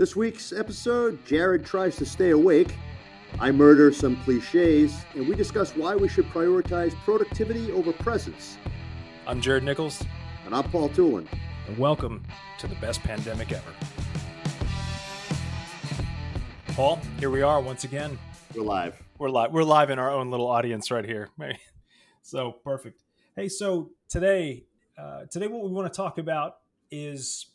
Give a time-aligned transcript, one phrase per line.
[0.00, 2.74] This week's episode Jared tries to stay awake,
[3.38, 8.56] I murder some cliches, and we discuss why we should prioritize productivity over presence.
[9.26, 10.02] I'm Jared Nichols.
[10.46, 11.26] And I'm Paul Tulin.
[11.68, 12.24] And welcome
[12.60, 13.74] to the best pandemic ever.
[16.68, 18.18] Paul, here we are once again.
[18.54, 19.02] We're live.
[19.18, 19.52] We're live.
[19.52, 21.28] We're live in our own little audience right here.
[22.22, 23.02] So perfect.
[23.36, 24.64] Hey, so today,
[24.96, 26.56] uh, today what we want to talk about
[26.90, 27.50] is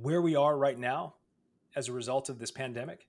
[0.00, 1.14] where we are right now
[1.74, 3.06] as a result of this pandemic,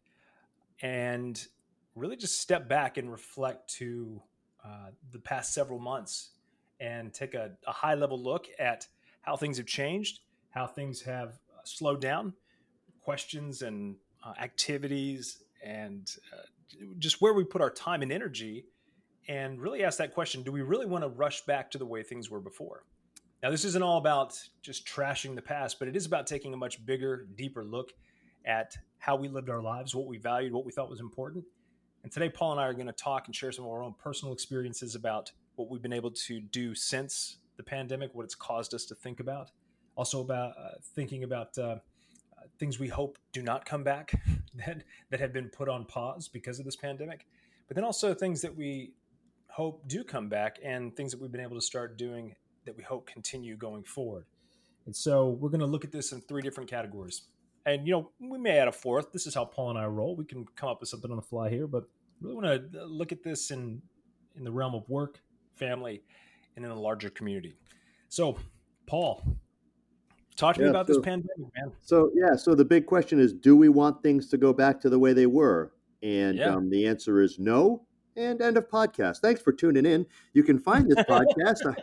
[0.81, 1.47] and
[1.95, 4.21] really just step back and reflect to
[4.63, 6.31] uh, the past several months
[6.79, 8.87] and take a, a high level look at
[9.21, 10.19] how things have changed,
[10.49, 12.33] how things have uh, slowed down,
[13.01, 13.95] questions and
[14.25, 16.37] uh, activities, and uh,
[16.97, 18.65] just where we put our time and energy
[19.27, 22.03] and really ask that question do we really want to rush back to the way
[22.03, 22.83] things were before?
[23.41, 26.57] Now, this isn't all about just trashing the past, but it is about taking a
[26.57, 27.93] much bigger, deeper look
[28.45, 31.45] at how we lived our lives, what we valued, what we thought was important.
[32.03, 33.95] And today, Paul and I are going to talk and share some of our own
[33.97, 38.73] personal experiences about what we've been able to do since the pandemic, what it's caused
[38.73, 39.51] us to think about.
[39.95, 41.75] Also, about uh, thinking about uh,
[42.57, 44.11] things we hope do not come back
[44.53, 47.25] that, that have been put on pause because of this pandemic.
[47.67, 48.93] But then also things that we
[49.47, 52.83] hope do come back and things that we've been able to start doing that we
[52.83, 54.25] hope continue going forward.
[54.85, 57.23] And so we're going to look at this in three different categories.
[57.65, 59.11] And, you know, we may add a fourth.
[59.11, 60.15] This is how Paul and I roll.
[60.15, 61.83] We can come up with something on the fly here, but
[62.21, 63.81] really want to look at this in,
[64.35, 65.21] in the realm of work,
[65.55, 66.01] family,
[66.55, 67.55] and in a larger community.
[68.07, 68.37] So,
[68.87, 69.23] Paul,
[70.35, 71.71] talk to yeah, me about so, this pandemic, man.
[71.83, 74.89] So, yeah, so the big question is do we want things to go back to
[74.89, 75.73] the way they were?
[76.01, 76.55] And yeah.
[76.55, 79.19] um, the answer is no and end of podcast.
[79.19, 80.05] Thanks for tuning in.
[80.33, 81.75] You can find this podcast.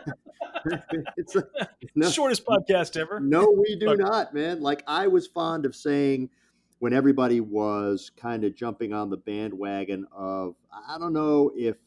[1.17, 1.47] it's a,
[1.95, 3.19] no, shortest podcast ever.
[3.19, 4.61] No, we do not, man.
[4.61, 6.29] Like I was fond of saying
[6.79, 11.77] when everybody was kind of jumping on the bandwagon of I don't know if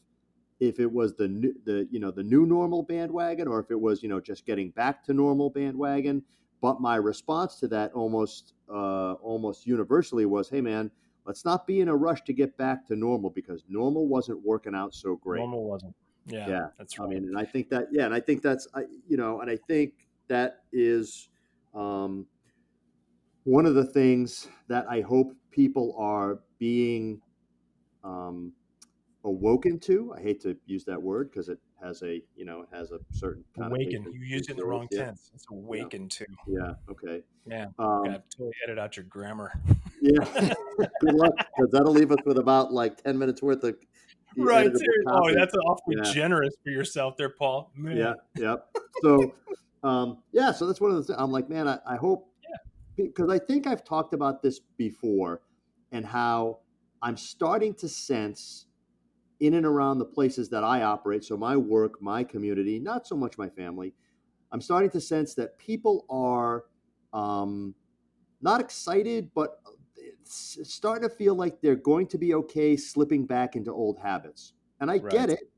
[0.59, 3.79] if it was the new, the you know the new normal bandwagon or if it
[3.79, 6.23] was you know just getting back to normal bandwagon.
[6.61, 10.91] But my response to that almost uh, almost universally was, "Hey, man."
[11.25, 14.75] Let's not be in a rush to get back to normal because normal wasn't working
[14.75, 15.39] out so great.
[15.39, 15.95] Normal wasn't.
[16.25, 16.67] Yeah, yeah.
[16.77, 17.05] That's right.
[17.05, 19.49] I mean, and I think that, yeah, and I think that's, I, you know, and
[19.49, 21.29] I think that is
[21.73, 22.25] um,
[23.43, 27.21] one of the things that I hope people are being
[28.03, 28.53] um,
[29.23, 30.13] awoken to.
[30.17, 32.99] I hate to use that word because it has a you know it has a
[33.11, 34.05] certain awaken.
[34.13, 35.05] You used it in the wrong yeah.
[35.05, 35.31] tense.
[35.33, 36.07] It's awaken yeah.
[36.09, 36.25] to.
[36.47, 36.73] Yeah.
[36.89, 37.23] Okay.
[37.45, 37.65] Yeah.
[37.79, 39.51] Um, to totally edit out your grammar.
[40.01, 40.23] Yeah.
[41.01, 43.75] Good luck, because that'll leave us with about like ten minutes worth of.
[44.37, 44.71] Right.
[45.07, 46.11] Oh, that's awfully yeah.
[46.13, 47.71] generous for yourself, there, Paul.
[47.75, 47.97] Man.
[47.97, 48.13] Yeah.
[48.37, 48.67] Yep.
[49.01, 49.35] So,
[49.83, 50.53] um, yeah.
[50.53, 51.03] So that's one of the.
[51.03, 51.19] Things.
[51.19, 52.27] I'm like, man, I, I hope
[52.95, 55.41] because I think I've talked about this before,
[55.91, 56.59] and how
[57.01, 58.67] I'm starting to sense
[59.41, 63.17] in and around the places that I operate, so my work, my community, not so
[63.17, 63.93] much my family,
[64.51, 66.65] I'm starting to sense that people are
[67.11, 67.73] um,
[68.41, 69.61] not excited, but
[69.97, 74.53] it's starting to feel like they're going to be okay slipping back into old habits.
[74.79, 75.11] And I right.
[75.11, 75.51] get it,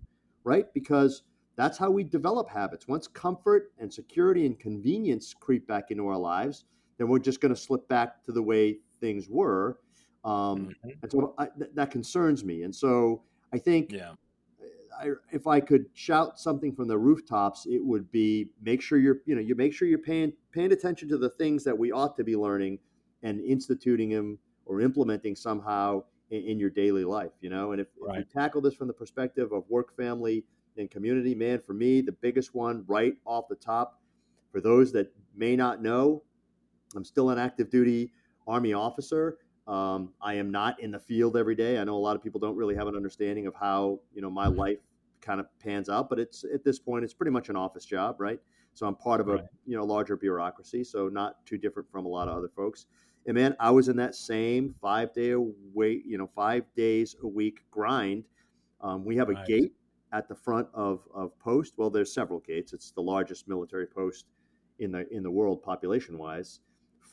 [0.44, 0.74] right?
[0.74, 1.24] Because
[1.56, 2.88] that's how we develop habits.
[2.88, 6.66] Once comfort and security and convenience creep back into our lives,
[6.98, 9.80] then we're just going to slip back to the way things were.
[10.24, 10.32] Um,
[10.86, 10.90] mm-hmm.
[11.02, 12.64] And so I, th- that concerns me.
[12.64, 14.14] And so I think yeah.
[15.00, 19.20] I, if I could shout something from the rooftops, it would be make sure you're
[19.26, 22.18] you know you make sure you're paying paying attention to the things that we ought
[22.18, 22.80] to be learning
[23.22, 27.32] and instituting them or implementing somehow in, in your daily life.
[27.42, 28.20] You know, and if, right.
[28.20, 30.44] if you tackle this from the perspective of work, family,
[30.78, 34.00] and community, man, for me the biggest one right off the top.
[34.52, 36.24] For those that may not know,
[36.96, 38.12] I'm still an active duty
[38.48, 39.38] Army officer.
[39.68, 41.80] Um, I am not in the field every day.
[41.80, 44.30] I know a lot of people don't really have an understanding of how you know
[44.30, 44.80] my life
[45.22, 48.18] kind of pans out, but it's at this point it's pretty much an office job,
[48.20, 48.40] right?
[48.74, 49.46] So I'm part of a right.
[49.66, 52.88] you know larger bureaucracy, so not too different from a lot of other folks.
[53.26, 57.28] And man, I was in that same five day week, you know, five days a
[57.28, 58.26] week grind.
[58.82, 59.72] Um, we have a gate
[60.12, 61.76] at the front of of post.
[61.78, 62.74] Well, there's several gates.
[62.74, 64.26] It's the largest military post
[64.80, 66.60] in the in the world population wise.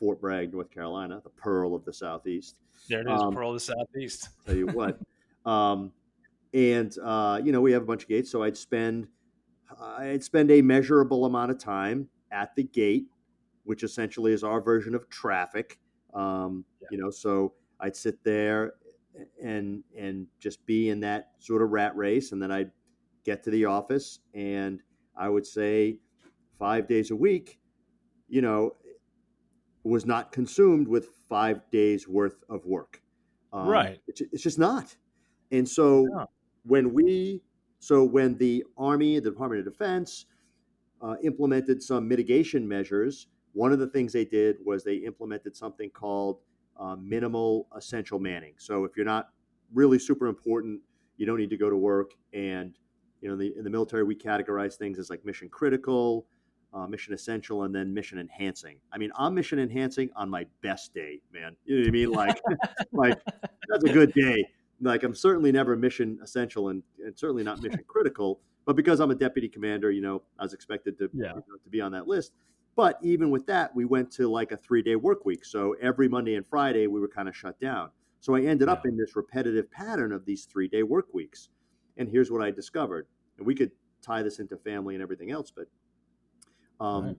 [0.01, 2.55] Fort Bragg, North Carolina, the pearl of the Southeast.
[2.89, 4.29] There it is, um, pearl of the Southeast.
[4.43, 4.99] tell you what.
[5.45, 5.91] um,
[6.55, 9.07] and uh, you know, we have a bunch of gates, so I'd spend
[9.79, 13.05] I'd spend a measurable amount of time at the gate,
[13.63, 15.79] which essentially is our version of traffic.
[16.15, 16.87] Um, yeah.
[16.89, 18.73] You know, so I'd sit there
[19.41, 22.71] and and just be in that sort of rat race, and then I'd
[23.23, 24.81] get to the office, and
[25.15, 25.99] I would say
[26.57, 27.59] five days a week,
[28.27, 28.71] you know,
[29.83, 33.01] was not consumed with five days worth of work.
[33.53, 33.99] Um, right.
[34.07, 34.95] It's, it's, just not.
[35.51, 36.25] And so yeah.
[36.63, 37.41] when we,
[37.79, 40.25] so when the Army, the Department of Defense,
[41.01, 45.89] uh, implemented some mitigation measures, one of the things they did was they implemented something
[45.89, 46.39] called
[46.79, 48.53] uh, minimal essential manning.
[48.57, 49.29] So if you're not
[49.73, 50.81] really super important,
[51.17, 52.11] you don't need to go to work.
[52.33, 52.77] And
[53.21, 56.25] you know, the, in the military, we categorize things as like mission critical,
[56.73, 58.77] uh, mission essential, and then mission enhancing.
[58.91, 61.55] I mean, I'm mission enhancing on my best day, man.
[61.65, 62.11] You know what I mean?
[62.11, 62.41] Like,
[62.91, 63.19] like
[63.69, 64.45] that's a good day.
[64.81, 68.39] Like, I'm certainly never mission essential and, and certainly not mission critical.
[68.65, 71.29] But because I'm a deputy commander, you know, I was expected to yeah.
[71.29, 72.33] you know, to be on that list.
[72.75, 75.43] But even with that, we went to like a three day work week.
[75.45, 77.89] So every Monday and Friday, we were kind of shut down.
[78.21, 78.73] So I ended yeah.
[78.73, 81.49] up in this repetitive pattern of these three day work weeks.
[81.97, 83.07] And here's what I discovered.
[83.37, 83.71] And we could
[84.01, 85.67] tie this into family and everything else, but
[86.81, 87.17] um, right.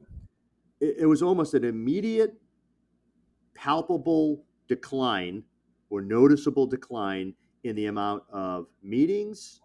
[0.80, 2.34] it, it was almost an immediate,
[3.54, 5.44] palpable decline
[5.90, 9.60] or noticeable decline in the amount of meetings,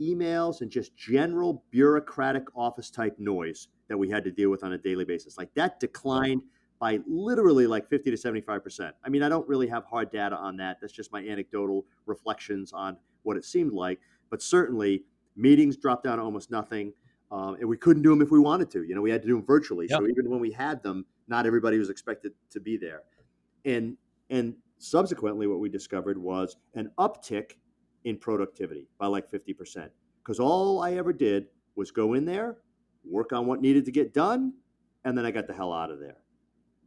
[0.00, 4.72] emails, and just general bureaucratic office type noise that we had to deal with on
[4.72, 5.36] a daily basis.
[5.36, 6.42] Like that declined
[6.78, 8.92] by literally like 50 to 75%.
[9.04, 10.78] I mean, I don't really have hard data on that.
[10.80, 14.00] That's just my anecdotal reflections on what it seemed like.
[14.30, 15.04] But certainly,
[15.36, 16.92] meetings dropped down to almost nothing.
[17.30, 18.84] Um, and we couldn't do them if we wanted to.
[18.84, 19.86] You know, we had to do them virtually.
[19.90, 19.98] Yep.
[19.98, 23.02] So even when we had them, not everybody was expected to be there.
[23.64, 23.96] And
[24.30, 27.52] and subsequently, what we discovered was an uptick
[28.04, 29.90] in productivity by like 50%.
[30.22, 32.58] Because all I ever did was go in there,
[33.04, 34.52] work on what needed to get done,
[35.04, 36.16] and then I got the hell out of there.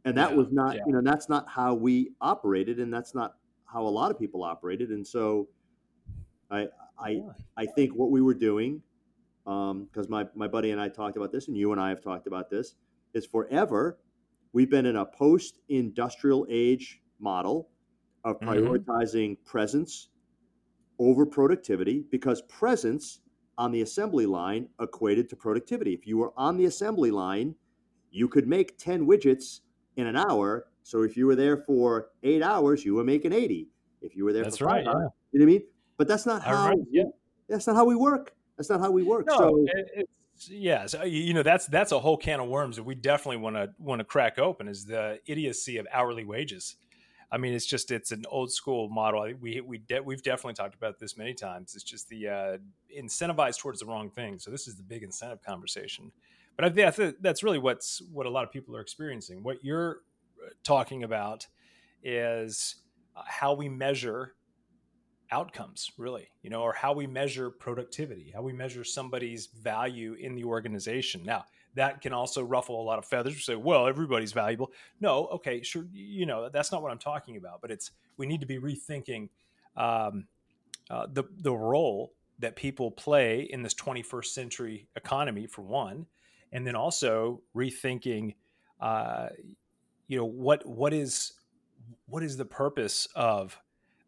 [0.04, 0.82] And that yeah, was not, yeah.
[0.86, 4.42] you know, that's not how we operated, and that's not how a lot of people
[4.42, 4.90] operated.
[4.90, 5.48] And so,
[6.50, 6.66] I,
[6.98, 7.22] I,
[7.56, 8.82] I think what we were doing
[9.50, 12.00] because um, my, my buddy and I talked about this, and you and I have
[12.00, 12.74] talked about this,
[13.14, 13.98] is forever
[14.52, 17.68] we've been in a post industrial age model
[18.24, 18.50] of mm-hmm.
[18.50, 19.50] prioritizing mm-hmm.
[19.50, 20.08] presence
[21.00, 23.22] over productivity because presence
[23.58, 25.94] on the assembly line equated to productivity.
[25.94, 27.56] If you were on the assembly line,
[28.12, 29.60] you could make 10 widgets
[29.96, 30.66] in an hour.
[30.84, 33.68] So if you were there for eight hours, you were making 80.
[34.00, 35.08] If you were there that's for right, hours, yeah.
[35.32, 35.62] you know what I mean?
[35.96, 37.04] But that's not how yeah.
[37.48, 38.32] that's not how we work.
[38.60, 39.24] That's not how we work.
[39.26, 42.82] No, so it's, yeah, so, you know that's that's a whole can of worms that
[42.82, 46.76] we definitely want to want to crack open is the idiocy of hourly wages.
[47.32, 49.32] I mean, it's just it's an old school model.
[49.40, 51.74] We we de- we've definitely talked about this many times.
[51.74, 52.58] It's just the uh,
[52.94, 54.38] incentivized towards the wrong thing.
[54.38, 56.12] So this is the big incentive conversation.
[56.56, 59.42] But I think that's, that's really what's what a lot of people are experiencing.
[59.42, 60.02] What you're
[60.44, 61.46] uh, talking about
[62.02, 62.76] is
[63.16, 64.34] uh, how we measure
[65.32, 70.34] outcomes really you know or how we measure productivity how we measure somebody's value in
[70.34, 71.22] the organization.
[71.24, 71.44] Now
[71.76, 73.34] that can also ruffle a lot of feathers.
[73.34, 74.72] We say well everybody's valuable.
[75.00, 78.40] No okay sure you know that's not what i'm talking about but it's we need
[78.40, 79.28] to be rethinking
[79.76, 80.26] um,
[80.90, 86.06] uh, the the role that people play in this 21st century economy for one
[86.52, 88.34] and then also rethinking
[88.80, 89.28] uh,
[90.08, 91.32] you know what what is
[92.06, 93.58] what is the purpose of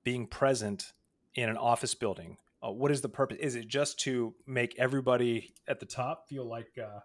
[0.03, 0.93] being present
[1.34, 3.38] in an office building uh, what is the purpose?
[3.40, 7.00] Is it just to make everybody at the top feel like uh,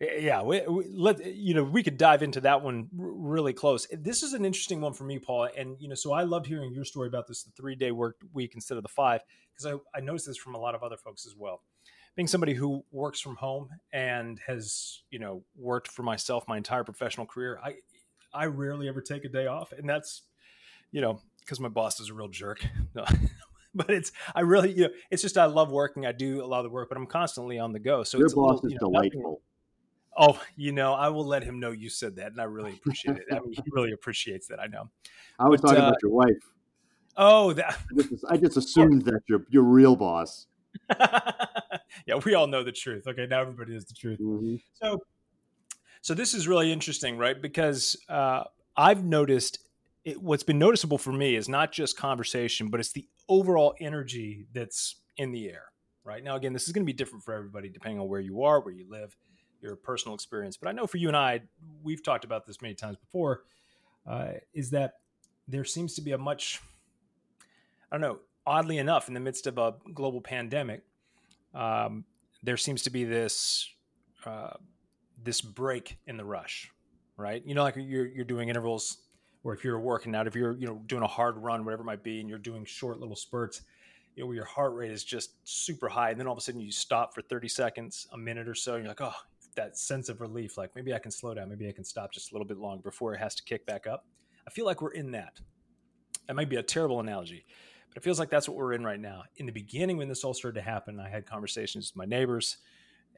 [0.00, 3.86] yeah we, we, let you know we could dive into that one r- really close.
[3.90, 6.72] This is an interesting one for me paul and you know so i loved hearing
[6.72, 9.98] your story about this the three day work week instead of the five because I,
[9.98, 11.62] I noticed this from a lot of other folks as well.
[12.16, 16.84] Being somebody who works from home and has you know worked for myself my entire
[16.84, 17.74] professional career i
[18.32, 20.22] i rarely ever take a day off and that's
[20.92, 22.64] you know because my boss is a real jerk.
[23.74, 26.06] but it's I really you know it's just I love working.
[26.06, 28.02] I do a lot of the work, but I'm constantly on the go.
[28.02, 29.42] So your it's boss little, is you know, delightful.
[30.18, 33.16] Oh, you know, I will let him know you said that, and I really appreciate
[33.16, 33.24] it.
[33.30, 34.58] I mean, he really appreciates that.
[34.58, 34.90] I know.
[35.38, 36.52] I was but, talking uh, about your wife.
[37.16, 40.46] Oh, that I just, I just assumed that your your real boss.
[42.06, 43.06] yeah, we all know the truth.
[43.06, 44.18] Okay, now everybody knows the truth.
[44.18, 44.56] Mm-hmm.
[44.74, 44.98] So,
[46.02, 47.40] so this is really interesting, right?
[47.40, 48.44] Because uh,
[48.76, 49.58] I've noticed
[50.04, 54.46] it, what's been noticeable for me is not just conversation, but it's the overall energy
[54.52, 55.64] that's in the air.
[56.04, 58.42] Right now, again, this is going to be different for everybody depending on where you
[58.42, 59.16] are, where you live,
[59.60, 60.56] your personal experience.
[60.56, 61.42] But I know for you and I,
[61.82, 63.42] we've talked about this many times before.
[64.06, 64.94] Uh, is that
[65.46, 66.60] there seems to be a much,
[67.92, 70.82] I don't know, oddly enough, in the midst of a global pandemic,
[71.54, 72.04] um,
[72.42, 73.68] there seems to be this
[74.24, 74.54] uh,
[75.22, 76.70] this break in the rush,
[77.18, 77.42] right?
[77.44, 78.98] You know, like you're you're doing intervals
[79.42, 81.86] or if you're working out, if you're you know doing a hard run, whatever it
[81.86, 83.62] might be, and you're doing short little spurts,
[84.14, 86.42] you know where your heart rate is just super high, and then all of a
[86.42, 89.14] sudden you stop for 30 seconds, a minute or so, and you're like, oh,
[89.56, 92.30] that sense of relief like maybe i can slow down maybe i can stop just
[92.30, 94.06] a little bit longer before it has to kick back up.
[94.46, 95.38] I feel like we're in that.
[96.26, 97.44] That might be a terrible analogy
[97.88, 99.24] but it feels like that's what we're in right now.
[99.38, 102.58] In the beginning when this all started to happen i had conversations with my neighbors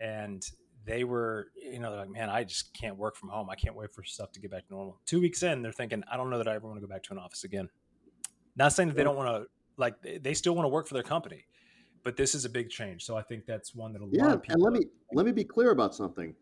[0.01, 0.45] and
[0.85, 3.75] they were you know they're like man i just can't work from home i can't
[3.75, 6.31] wait for stuff to get back to normal two weeks in they're thinking i don't
[6.31, 7.69] know that i ever want to go back to an office again
[8.57, 11.03] not saying that they don't want to like they still want to work for their
[11.03, 11.47] company
[12.05, 13.05] but this is a big change.
[13.05, 14.55] So I think that's one that a yeah, lot of people.
[14.55, 16.35] and let me let me be clear about something.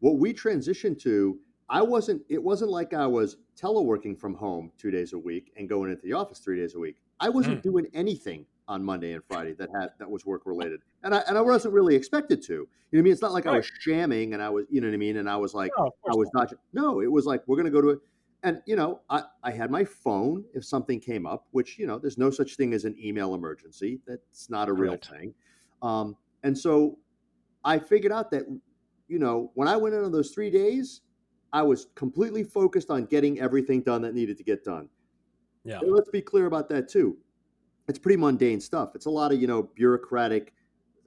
[0.00, 2.22] What we transitioned to, I wasn't.
[2.28, 6.02] It wasn't like I was teleworking from home two days a week and going into
[6.02, 6.96] the office three days a week.
[7.18, 7.62] I wasn't mm.
[7.62, 11.36] doing anything on Monday and Friday that had that was work related, and I and
[11.36, 12.52] I wasn't really expected to.
[12.52, 13.12] You know what I mean?
[13.12, 13.54] It's not like right.
[13.54, 15.70] I was shamming and I was, you know what I mean, and I was like,
[15.78, 16.52] no, I was not.
[16.72, 17.98] No, it was like we're going to go to it
[18.42, 21.98] and you know I, I had my phone if something came up which you know
[21.98, 24.00] there's no such thing as an email emergency.
[24.06, 25.34] That's not a real thing.
[25.82, 26.98] Um, and so
[27.64, 28.44] i figured out that
[29.08, 31.02] you know when i went in on those three days
[31.52, 34.88] i was completely focused on getting everything done that needed to get done.
[35.64, 35.78] Yeah.
[35.80, 37.18] And let's be clear about that too
[37.90, 40.52] it's pretty mundane stuff it's a lot of you know bureaucratic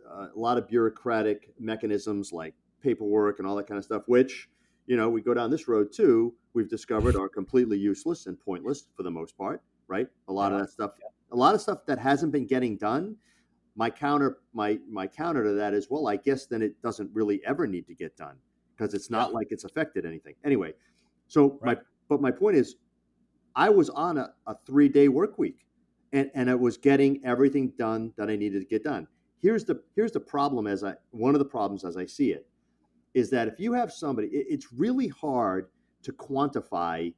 [0.10, 4.50] uh, a lot of bureaucratic mechanisms like paperwork and all that kind of stuff which
[4.86, 8.88] you know, we go down this road too, we've discovered are completely useless and pointless
[8.96, 10.08] for the most part, right?
[10.28, 10.58] A lot yeah.
[10.58, 10.92] of that stuff,
[11.32, 13.16] a lot of stuff that hasn't been getting done.
[13.75, 17.42] My counter, my my counter to that is, well, I guess then it doesn't really
[17.46, 18.36] ever need to get done
[18.75, 19.36] because it's not yeah.
[19.36, 20.36] like it's affected anything.
[20.44, 20.74] Anyway,
[21.28, 21.78] so right.
[21.78, 22.75] my but my point is,
[23.56, 25.66] I was on a, a three day work week,
[26.13, 29.08] and and I was getting everything done that I needed to get done.
[29.41, 32.48] Here's the here's the problem as I one of the problems as I see it
[33.13, 35.67] is that if you have somebody, it's really hard
[36.03, 37.13] to quantify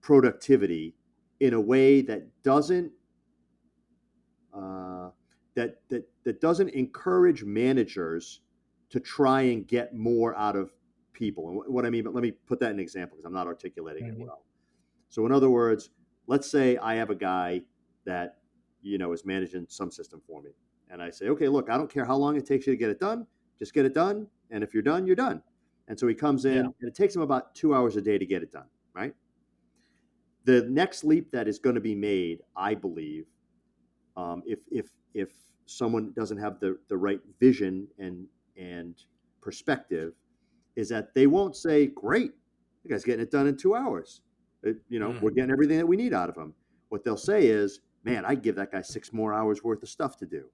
[0.00, 0.94] productivity
[1.40, 2.92] in a way that doesn't
[4.52, 5.10] uh,
[5.54, 8.40] that that that doesn't encourage managers
[8.90, 10.72] to try and get more out of
[11.12, 11.48] people.
[11.48, 13.46] And what I mean, but let me put that in an example because I'm not
[13.46, 14.22] articulating mm-hmm.
[14.22, 14.44] it well.
[15.08, 15.90] So, in other words,
[16.26, 17.62] let's say I have a guy
[18.06, 18.38] that
[18.82, 20.50] you know is managing some system for me,
[20.90, 22.90] and I say, okay, look, I don't care how long it takes you to get
[22.90, 23.26] it done,
[23.58, 24.26] just get it done.
[24.50, 25.42] And if you're done, you're done.
[25.88, 26.60] And so he comes in, yeah.
[26.80, 29.14] and it takes him about two hours a day to get it done, right?
[30.44, 33.26] The next leap that is going to be made, I believe,
[34.16, 35.30] um, if if if
[35.66, 38.94] someone doesn't have the the right vision and and
[39.40, 40.14] perspective,
[40.74, 42.32] is that they won't say, "Great,
[42.84, 44.22] you guys getting it done in two hours."
[44.62, 45.20] It, you know, mm.
[45.20, 46.54] we're getting everything that we need out of them.
[46.88, 50.16] What they'll say is, "Man, I'd give that guy six more hours worth of stuff
[50.18, 50.48] to do."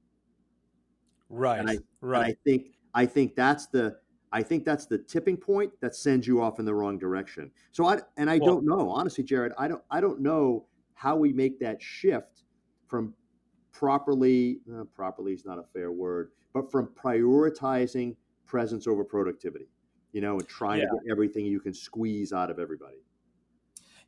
[1.29, 1.61] Right.
[1.61, 2.25] And I, right.
[2.25, 3.97] And I think I think that's the
[4.33, 7.51] I think that's the tipping point that sends you off in the wrong direction.
[7.73, 9.53] So I and I well, don't know honestly, Jared.
[9.59, 12.45] I don't I don't know how we make that shift
[12.87, 13.15] from
[13.73, 18.17] properly uh, properly is not a fair word, but from prioritizing
[18.47, 19.69] presence over productivity.
[20.13, 20.87] You know, and trying yeah.
[20.87, 22.99] to get everything you can squeeze out of everybody.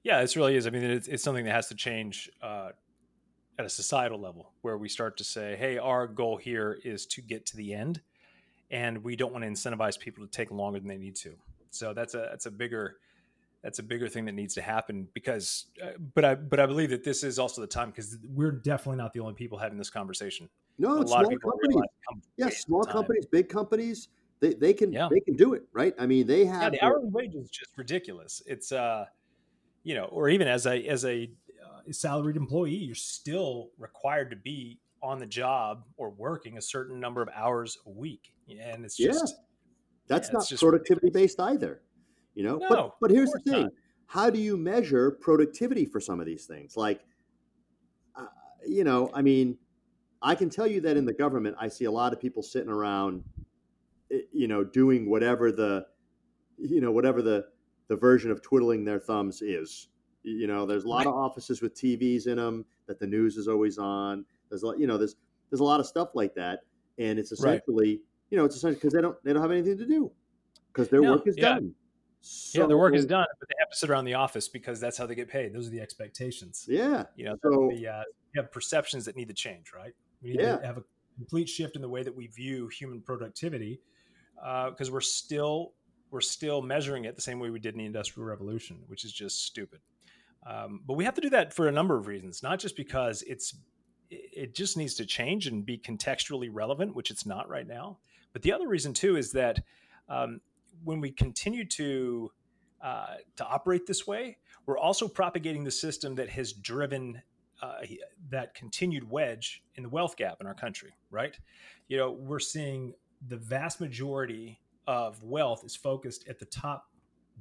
[0.02, 0.66] Yeah, this really is.
[0.66, 2.72] I mean, it's, it's something that has to change uh,
[3.58, 7.22] at a societal level, where we start to say, "Hey, our goal here is to
[7.22, 8.00] get to the end."
[8.70, 11.34] and we don't want to incentivize people to take longer than they need to.
[11.70, 12.96] So that's a that's a bigger
[13.62, 16.90] that's a bigger thing that needs to happen because uh, but I but I believe
[16.90, 19.90] that this is also the time because we're definitely not the only people having this
[19.90, 20.48] conversation.
[20.78, 21.90] No, a lot of people companies.
[22.36, 24.08] Yes, small companies, big companies,
[24.40, 25.08] they, they can yeah.
[25.10, 25.94] they can do it, right?
[25.98, 28.42] I mean, they have yeah, the hourly wage is just ridiculous.
[28.46, 29.06] It's uh
[29.84, 31.30] you know, or even as a as a
[31.92, 37.20] salaried employee, you're still required to be on the job or working a certain number
[37.20, 38.32] of hours a week.
[38.48, 39.42] And it's just yeah.
[40.06, 41.82] that's yeah, not productivity based either
[42.34, 42.56] you know?
[42.56, 43.62] No, but but here's the thing.
[43.62, 43.72] not.
[44.06, 46.76] how do you measure productivity for some of these things?
[46.76, 47.00] Like
[48.16, 48.26] uh,
[48.66, 49.58] you know i mean
[50.22, 52.70] i can tell you that in the government i see a lot of people sitting
[52.70, 53.22] around
[54.12, 55.84] eh, you know doing whatever the
[56.58, 57.44] you know whatever the
[57.88, 59.88] the version of twiddling their thumbs is
[60.24, 63.46] you know there's a lot of offices with tvs in them that the news is
[63.46, 65.16] always on there's a lot you know there's
[65.50, 66.60] there's a lot of stuff like that
[66.98, 68.00] and it's essentially right
[68.34, 70.10] you know, it's essentially because they don't they don't have anything to do
[70.72, 71.50] because their no, work is yeah.
[71.50, 71.72] done.
[72.20, 74.80] So, yeah, their work is done, but they have to sit around the office because
[74.80, 75.52] that's how they get paid.
[75.52, 76.66] Those are the expectations.
[76.68, 78.02] Yeah, you know, so the, uh,
[78.34, 79.92] we have perceptions that need to change, right?
[80.20, 80.56] We need yeah.
[80.56, 80.84] to have a
[81.16, 83.80] complete shift in the way that we view human productivity
[84.34, 85.74] because uh, we're still
[86.10, 89.12] we're still measuring it the same way we did in the industrial revolution, which is
[89.12, 89.78] just stupid.
[90.46, 93.22] Um, but we have to do that for a number of reasons, not just because
[93.22, 93.54] it's
[94.10, 97.98] it just needs to change and be contextually relevant, which it's not right now.
[98.32, 99.62] But the other reason too is that
[100.08, 100.40] um,
[100.84, 102.30] when we continue to
[102.82, 104.36] uh, to operate this way,
[104.66, 107.22] we're also propagating the system that has driven
[107.62, 107.76] uh,
[108.28, 110.92] that continued wedge in the wealth gap in our country.
[111.10, 111.38] Right?
[111.88, 112.92] You know, we're seeing
[113.26, 116.90] the vast majority of wealth is focused at the top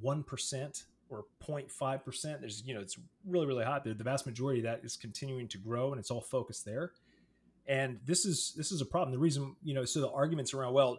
[0.02, 2.40] 1% or 0.5%.
[2.40, 2.96] There's, you know, it's
[3.26, 3.94] really, really hot there.
[3.94, 6.92] The vast majority of that is continuing to grow and it's all focused there.
[7.66, 9.12] And this is this is a problem.
[9.12, 10.98] The reason, you know, so the arguments around, well,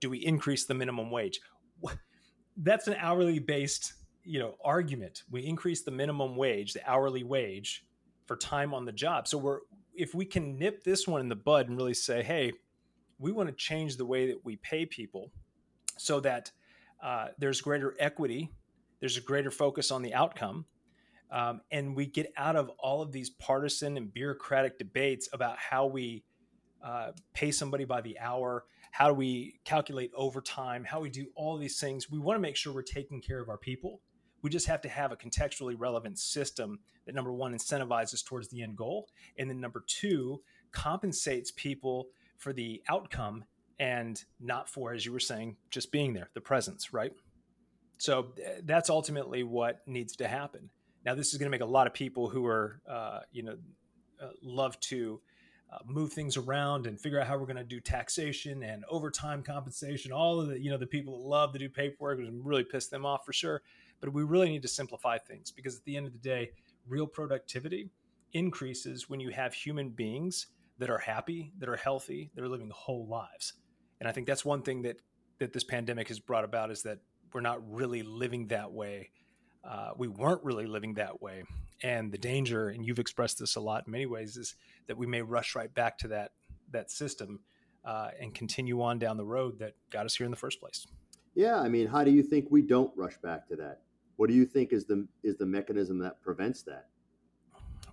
[0.00, 1.40] do we increase the minimum wage?
[2.56, 3.92] That's an hourly based,
[4.24, 5.24] you know, argument.
[5.30, 7.84] We increase the minimum wage, the hourly wage
[8.24, 9.28] for time on the job.
[9.28, 9.60] So we're
[9.94, 12.52] if we can nip this one in the bud and really say, hey,
[13.18, 15.30] we want to change the way that we pay people
[15.98, 16.52] so that
[17.02, 18.50] uh, there's greater equity,
[19.00, 20.66] there's a greater focus on the outcome,
[21.30, 25.86] um, and we get out of all of these partisan and bureaucratic debates about how
[25.86, 26.24] we
[26.84, 31.58] uh, pay somebody by the hour, how do we calculate overtime, how we do all
[31.58, 32.10] these things.
[32.10, 34.00] We want to make sure we're taking care of our people.
[34.42, 38.62] We just have to have a contextually relevant system that number one incentivizes towards the
[38.62, 43.44] end goal, and then number two compensates people for the outcome
[43.78, 47.12] and not for, as you were saying, just being there, the presence, right?
[47.98, 50.70] So eh, that's ultimately what needs to happen.
[51.04, 53.56] Now, this is going to make a lot of people who are, uh, you know,
[54.20, 55.20] uh, love to
[55.72, 59.42] uh, move things around and figure out how we're going to do taxation and overtime
[59.42, 60.12] compensation.
[60.12, 62.88] All of the, you know, the people that love to do paperwork and really piss
[62.88, 63.62] them off for sure.
[64.00, 66.50] But we really need to simplify things because at the end of the day,
[66.86, 67.90] real productivity
[68.32, 70.46] increases when you have human beings
[70.78, 73.54] that are happy, that are healthy, that are living whole lives.
[74.00, 75.00] And I think that's one thing that
[75.38, 76.98] that this pandemic has brought about is that
[77.36, 79.10] we're not really living that way.
[79.62, 81.44] Uh, we weren't really living that way,
[81.82, 84.54] and the danger, and you've expressed this a lot in many ways, is
[84.86, 86.30] that we may rush right back to that
[86.72, 87.40] that system
[87.84, 90.86] uh, and continue on down the road that got us here in the first place.
[91.34, 93.82] Yeah, I mean, how do you think we don't rush back to that?
[94.16, 96.86] What do you think is the is the mechanism that prevents that?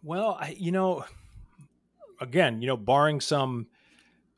[0.03, 1.03] Well, I, you know,
[2.21, 3.67] again, you know, barring some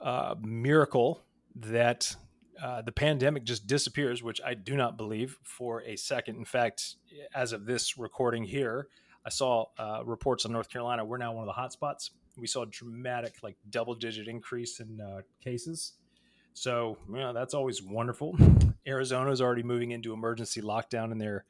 [0.01, 1.21] uh, miracle
[1.57, 2.15] that
[2.61, 6.37] uh, the pandemic just disappears, which I do not believe for a second.
[6.37, 6.95] In fact,
[7.33, 8.87] as of this recording here,
[9.25, 11.03] I saw uh, reports on North Carolina.
[11.03, 12.11] We're now one of the hot spots.
[12.37, 15.93] We saw a dramatic, like double digit increase in uh, cases.
[16.53, 18.37] So, you know, that's always wonderful.
[18.87, 21.45] Arizona is already moving into emergency lockdown in their,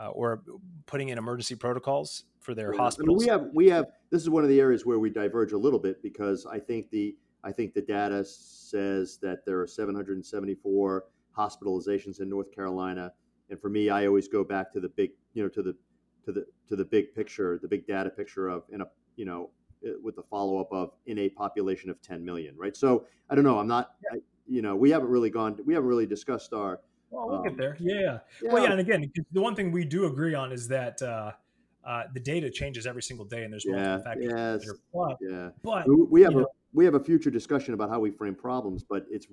[0.00, 0.42] uh, or
[0.86, 3.22] putting in emergency protocols for their hospitals.
[3.22, 5.52] I mean, we have, we have, this is one of the areas where we diverge
[5.52, 9.68] a little bit because I think the, I think the data says that there are
[9.68, 11.04] 774
[11.38, 13.12] hospitalizations in North Carolina.
[13.50, 15.76] And for me, I always go back to the big, you know, to the
[16.24, 19.50] to the to the big picture, the big data picture of in a, you know,
[19.86, 22.76] eh, with the follow up of in a population of 10 million, right?
[22.76, 23.60] So I don't know.
[23.60, 24.16] I'm not, I,
[24.48, 26.80] you know, we haven't really gone, we haven't really discussed our.
[27.10, 27.76] Well, we'll um, get there.
[27.78, 28.18] Yeah.
[28.42, 28.52] yeah.
[28.52, 28.72] Well, yeah.
[28.72, 31.30] And again, the one thing we do agree on is that uh,
[31.86, 34.64] uh, the data changes every single day, and there's multiple yeah, factors.
[34.66, 35.50] Yes, but, yeah.
[35.62, 38.84] But we have a know, we have a future discussion about how we frame problems,
[38.84, 39.26] but it's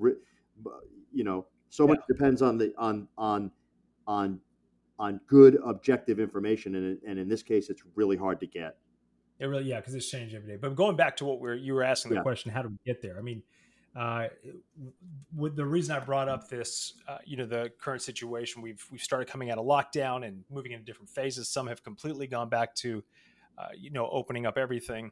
[1.12, 1.89] you know so yeah.
[1.89, 3.51] much depends on the on on
[4.08, 4.39] on
[4.97, 8.77] on good objective information, and and in this case, it's really hard to get.
[9.39, 10.58] It really, yeah, because it's changed every day.
[10.60, 12.21] But going back to what we're you were asking the yeah.
[12.21, 13.17] question, how do we get there?
[13.17, 13.43] I mean,
[13.93, 14.27] uh,
[15.36, 19.01] with the reason I brought up this, uh, you know, the current situation, we've we've
[19.01, 21.49] started coming out of lockdown and moving into different phases.
[21.49, 23.03] Some have completely gone back to,
[23.58, 25.12] uh, you know, opening up everything.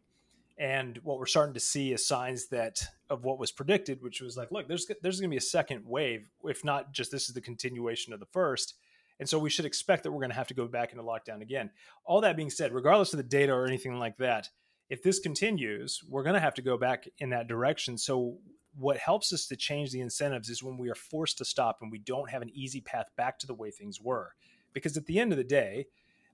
[0.62, 4.38] And what we're starting to see is signs that of what was predicted, which was
[4.38, 7.34] like, look, there's there's going to be a second wave, if not just this is
[7.34, 8.76] the continuation of the first.
[9.20, 11.42] And so we should expect that we're going to have to go back into lockdown
[11.42, 11.72] again.
[12.06, 14.50] All that being said, regardless of the data or anything like that,
[14.88, 17.98] if this continues, we're going to have to go back in that direction.
[17.98, 18.38] So
[18.78, 21.92] what helps us to change the incentives is when we are forced to stop and
[21.92, 24.36] we don't have an easy path back to the way things were.
[24.74, 25.88] Because at the end of the day,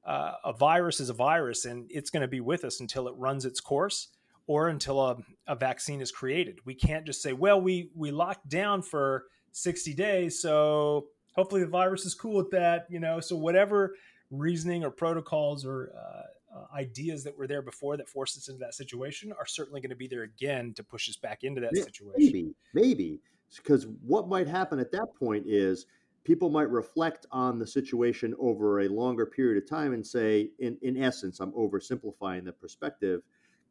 [0.05, 3.13] uh, a virus is a virus and it's going to be with us until it
[3.17, 4.09] runs its course
[4.47, 6.59] or until a, a vaccine is created.
[6.65, 11.67] We can't just say, well, we, we locked down for 60 days, so hopefully the
[11.67, 13.19] virus is cool with that, you know.
[13.19, 13.95] So whatever
[14.31, 18.59] reasoning or protocols or uh, uh, ideas that were there before that forced us into
[18.59, 21.71] that situation are certainly going to be there again to push us back into that
[21.73, 22.13] yeah, situation.
[22.17, 23.19] Maybe, maybe
[23.55, 25.85] because what might happen at that point is
[26.23, 30.77] people might reflect on the situation over a longer period of time and say, in
[30.81, 33.21] in essence, I'm oversimplifying the perspective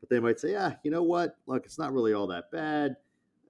[0.00, 1.36] but they might say, ah, you know what?
[1.46, 2.96] Look, it's not really all that bad.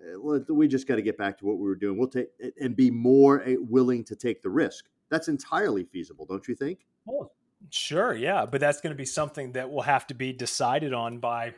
[0.00, 1.98] Uh, we just got to get back to what we were doing.
[1.98, 2.28] We'll take
[2.60, 4.86] and be more eh, willing to take the risk.
[5.08, 6.80] That's entirely feasible, don't you think?
[7.08, 7.30] Oh,
[7.70, 11.18] sure, yeah, but that's going to be something that will have to be decided on
[11.18, 11.54] by,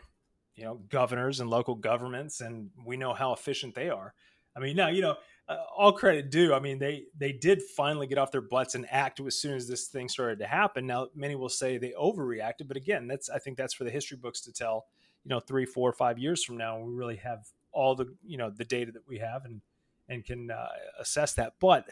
[0.55, 4.15] you know, governors and local governments, and we know how efficient they are.
[4.57, 5.17] I mean, now you know,
[5.49, 6.53] uh, all credit due.
[6.53, 9.67] I mean, they they did finally get off their butts and act as soon as
[9.67, 10.87] this thing started to happen.
[10.87, 14.17] Now, many will say they overreacted, but again, that's I think that's for the history
[14.17, 14.87] books to tell.
[15.25, 18.51] You know, three, four, five years from now, we really have all the you know
[18.51, 19.63] the data that we have, and
[20.09, 20.69] and can uh,
[21.01, 21.55] assess that.
[21.61, 21.91] But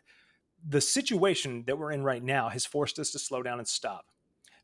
[0.67, 4.07] the situation that we're in right now has forced us to slow down and stop,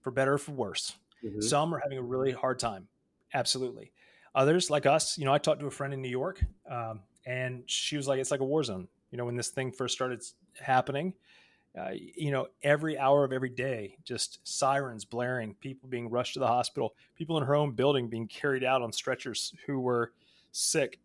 [0.01, 0.95] for better or for worse.
[1.25, 1.41] Mm-hmm.
[1.41, 2.89] Some are having a really hard time,
[3.33, 3.93] absolutely.
[4.35, 7.63] Others, like us, you know, I talked to a friend in New York, um, and
[7.67, 10.23] she was like, "It's like a war zone." You know, when this thing first started
[10.61, 11.15] happening,
[11.79, 16.41] uh, you know, every hour of every day, just sirens blaring, people being rushed to
[16.41, 20.13] the hospital, people in her own building being carried out on stretchers who were
[20.53, 20.99] sick.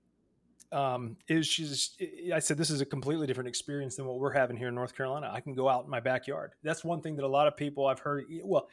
[0.71, 1.95] Um, is she's,
[2.34, 4.95] I said, this is a completely different experience than what we're having here in North
[4.97, 5.32] Carolina.
[5.34, 6.51] I can go out in my backyard.
[6.62, 8.25] That's one thing that a lot of people I've heard.
[8.43, 8.67] Well,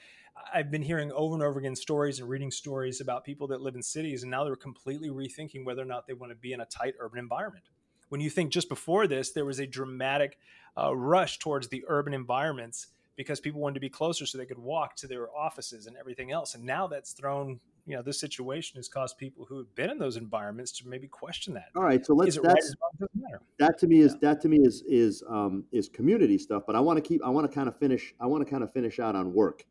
[0.53, 3.77] I've been hearing over and over again stories and reading stories about people that live
[3.77, 6.61] in cities, and now they're completely rethinking whether or not they want to be in
[6.61, 7.65] a tight urban environment.
[8.09, 10.39] When you think just before this, there was a dramatic
[10.77, 14.59] uh, rush towards the urban environments because people wanted to be closer so they could
[14.59, 16.55] walk to their offices and everything else.
[16.55, 19.99] And now that's thrown, you know, this situation has caused people who have been in
[19.99, 21.69] those environments to maybe question that.
[21.77, 24.31] All right, so let's that's right that to me is yeah.
[24.31, 26.65] that to me is is um, is community stuff.
[26.67, 28.63] But I want to keep I want to kind of finish I want to kind
[28.63, 29.65] of finish out on work.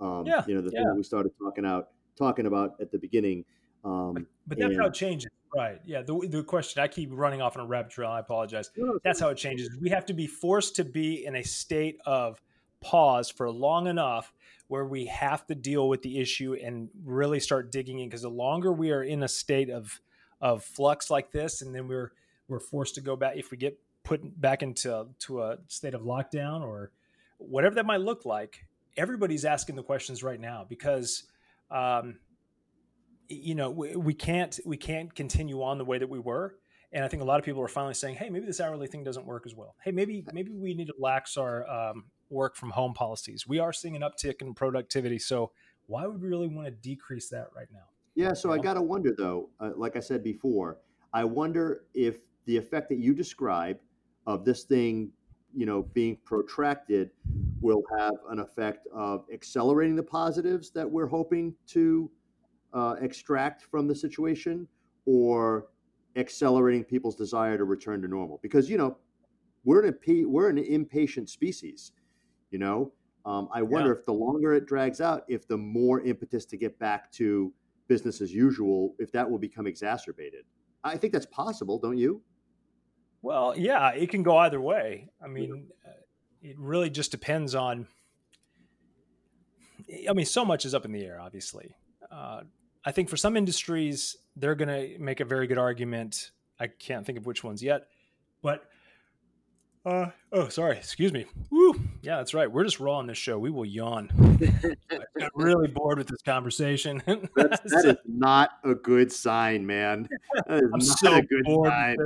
[0.00, 0.80] Um, yeah, you know, the yeah.
[0.80, 3.44] thing that we started talking out talking about at the beginning.
[3.84, 5.30] Um, but, but that's and, how it changes.
[5.54, 5.80] Right.
[5.84, 6.02] Yeah.
[6.02, 8.10] The, the question I keep running off on a rabbit trail.
[8.10, 8.70] I apologize.
[9.02, 9.68] That's how it changes.
[9.80, 12.40] We have to be forced to be in a state of
[12.80, 14.32] pause for long enough
[14.70, 18.08] where we have to deal with the issue and really start digging in.
[18.08, 20.00] Because the longer we are in a state of
[20.40, 22.12] of flux like this, and then we're
[22.46, 26.02] we're forced to go back if we get put back into to a state of
[26.02, 26.92] lockdown or
[27.38, 28.64] whatever that might look like.
[28.96, 31.24] Everybody's asking the questions right now because.
[31.70, 32.18] Um,
[33.32, 36.56] you know we, we can't we can't continue on the way that we were
[36.92, 39.04] and I think a lot of people are finally saying, "Hey, maybe this hourly thing
[39.04, 39.76] doesn't work as well.
[39.84, 43.46] Hey, maybe maybe we need to lax our um, work from home policies.
[43.46, 45.52] We are seeing an uptick in productivity, so
[45.86, 48.52] why would we really want to decrease that right now?" Yeah, so?
[48.52, 49.50] I got to wonder though.
[49.60, 50.78] Uh, like I said before,
[51.12, 53.78] I wonder if the effect that you describe
[54.26, 55.10] of this thing,
[55.54, 57.10] you know, being protracted,
[57.60, 62.10] will have an effect of accelerating the positives that we're hoping to
[62.72, 64.66] uh, extract from the situation
[65.06, 65.66] or
[66.16, 68.96] accelerating people's desire to return to normal because you know
[69.64, 69.96] we're an
[70.28, 71.92] we're an impatient species
[72.50, 72.92] you know?
[73.26, 73.98] Um, i wonder yeah.
[73.98, 77.52] if the longer it drags out if the more impetus to get back to
[77.86, 80.44] business as usual if that will become exacerbated.
[80.82, 82.22] I think that's possible don't you?
[83.20, 85.10] Well yeah it can go either way.
[85.22, 85.90] I mean uh,
[86.42, 87.86] it really just depends on
[90.08, 91.74] i mean so much is up in the air obviously.
[92.10, 92.42] Uh,
[92.84, 96.30] I think for some industries, they're going to make a very good argument.
[96.58, 97.88] I can't think of which ones yet,
[98.42, 98.64] but
[99.84, 101.26] uh, oh, sorry, excuse me.
[101.50, 102.50] Woo, yeah, that's right.
[102.50, 103.38] We're just raw on this show.
[103.38, 104.10] We will yawn.
[104.90, 107.02] I got really bored with this conversation.
[107.06, 110.08] That's, that is not a good sign, man.
[110.46, 111.96] That is I'm not so a good sign.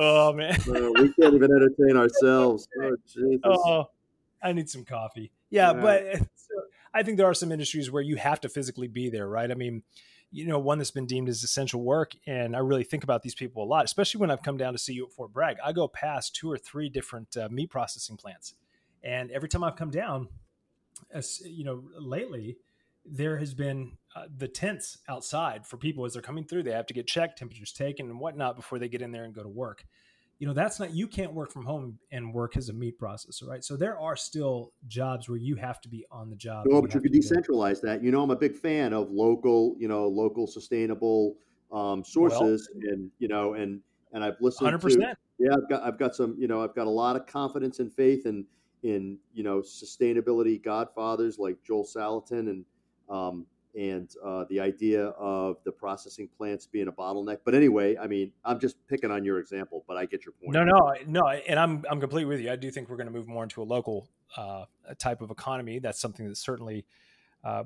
[0.00, 2.68] Oh man, uh, we can't even entertain ourselves.
[2.80, 3.40] Oh, Jesus.
[3.44, 3.90] oh
[4.40, 5.32] I need some coffee.
[5.50, 5.80] Yeah, yeah.
[5.80, 6.54] but so,
[6.94, 9.50] I think there are some industries where you have to physically be there, right?
[9.50, 9.82] I mean,
[10.30, 12.14] you know, one that's been deemed as essential work.
[12.26, 14.78] And I really think about these people a lot, especially when I've come down to
[14.78, 15.56] see you at Fort Bragg.
[15.64, 18.54] I go past two or three different uh, meat processing plants.
[19.08, 20.28] And every time I've come down,
[21.10, 22.58] as you know, lately,
[23.06, 26.64] there has been uh, the tents outside for people as they're coming through.
[26.64, 29.34] They have to get checked, temperatures taken, and whatnot before they get in there and
[29.34, 29.84] go to work
[30.38, 33.48] you know that's not you can't work from home and work as a meat processor
[33.48, 36.80] right so there are still jobs where you have to be on the job no
[36.80, 40.06] but you could decentralize that you know i'm a big fan of local you know
[40.06, 41.36] local sustainable
[41.72, 43.80] um, sources well, and you know and
[44.12, 44.80] and i've listened 100%.
[44.80, 47.78] to yeah i've got i've got some you know i've got a lot of confidence
[47.80, 48.44] and faith in
[48.82, 52.64] in you know sustainability godfathers like joel salatin and
[53.08, 53.46] um,
[53.78, 57.38] and uh, the idea of the processing plants being a bottleneck.
[57.44, 60.52] But anyway, I mean, I'm just picking on your example, but I get your point.
[60.52, 62.50] No, no, no, and I'm I'm completely with you.
[62.50, 64.64] I do think we're going to move more into a local uh,
[64.98, 65.78] type of economy.
[65.78, 66.86] That's something that certainly,
[67.44, 67.64] uh,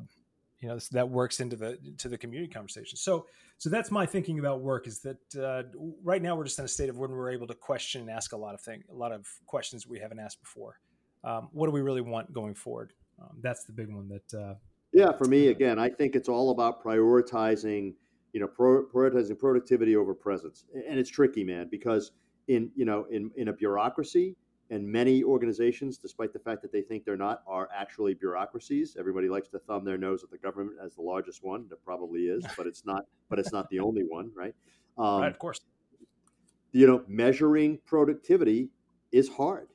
[0.61, 2.96] you know, that works into the to the community conversation.
[2.96, 4.87] So, so that's my thinking about work.
[4.87, 5.62] Is that uh,
[6.03, 8.33] right now we're just in a state of when we're able to question and ask
[8.33, 10.79] a lot of things, a lot of questions we haven't asked before.
[11.24, 12.92] Um, what do we really want going forward?
[13.20, 14.54] Um, that's the big one that uh,
[14.92, 17.94] yeah, for me, again, I think it's all about prioritizing,
[18.32, 22.12] you know, pro- prioritizing productivity over presence, and it's tricky, man, because
[22.48, 24.37] in you know in in a bureaucracy
[24.70, 28.96] and many organizations, despite the fact that they think they're not, are actually bureaucracies.
[28.98, 31.66] Everybody likes to thumb their nose at the government as the largest one.
[31.68, 33.06] That probably is, but it's not.
[33.30, 34.54] But it's not the only one, right?
[34.98, 35.61] Um, right, of course.
[36.72, 38.70] You know, measuring productivity
[39.11, 39.68] is hard.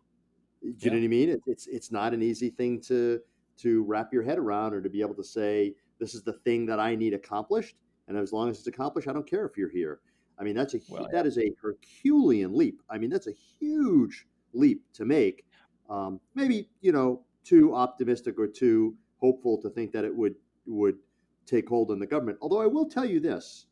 [0.62, 0.90] Do you yeah.
[0.90, 1.30] know what I mean?
[1.30, 3.20] It, it's it's not an easy thing to
[3.58, 6.66] to wrap your head around or to be able to say, this is the thing
[6.68, 7.76] that I need accomplished.
[8.08, 10.00] And as long as it's accomplished, I don't care if you're here.
[10.40, 11.08] I mean, that's a well, yeah.
[11.12, 12.82] that is a Herculean leap.
[12.90, 15.46] I mean, that's a huge leap to make.
[15.90, 20.36] Um, maybe you know too optimistic or too hopeful to think that it would
[20.68, 20.98] would
[21.46, 22.38] take hold in the government.
[22.42, 23.66] Although I will tell you this: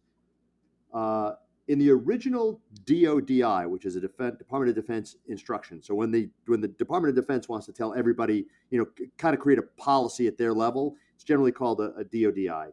[0.94, 1.34] uh,
[1.68, 6.30] in the original DoDI, which is a Defense, Department of Defense instruction, so when the
[6.46, 9.64] when the Department of Defense wants to tell everybody, you know, kind of create a
[9.82, 12.72] policy at their level, it's generally called a, a DoDI.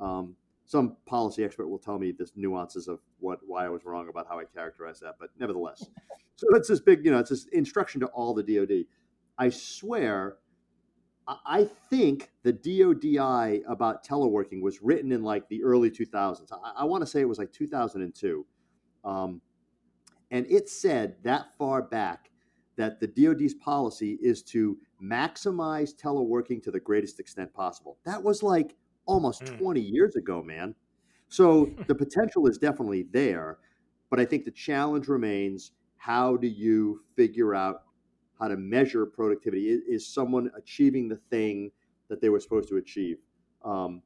[0.00, 4.08] Um, some policy expert will tell me the nuances of what why I was wrong
[4.08, 5.86] about how I characterized that, but nevertheless,
[6.36, 8.86] so it's this big, you know, it's this instruction to all the DoD.
[9.38, 10.36] I swear,
[11.28, 16.52] I think the DoDI about teleworking was written in like the early 2000s.
[16.52, 18.46] I, I want to say it was like 2002,
[19.04, 19.40] um,
[20.30, 22.30] and it said that far back
[22.76, 27.98] that the DoD's policy is to maximize teleworking to the greatest extent possible.
[28.04, 28.74] That was like
[29.06, 29.58] almost mm.
[29.58, 30.74] 20 years ago, man.
[31.28, 33.58] So the potential is definitely there,
[34.10, 37.82] but I think the challenge remains how do you figure out
[38.42, 39.68] how to measure productivity?
[39.68, 41.70] Is, is someone achieving the thing
[42.08, 43.18] that they were supposed to achieve?
[43.64, 44.02] Um,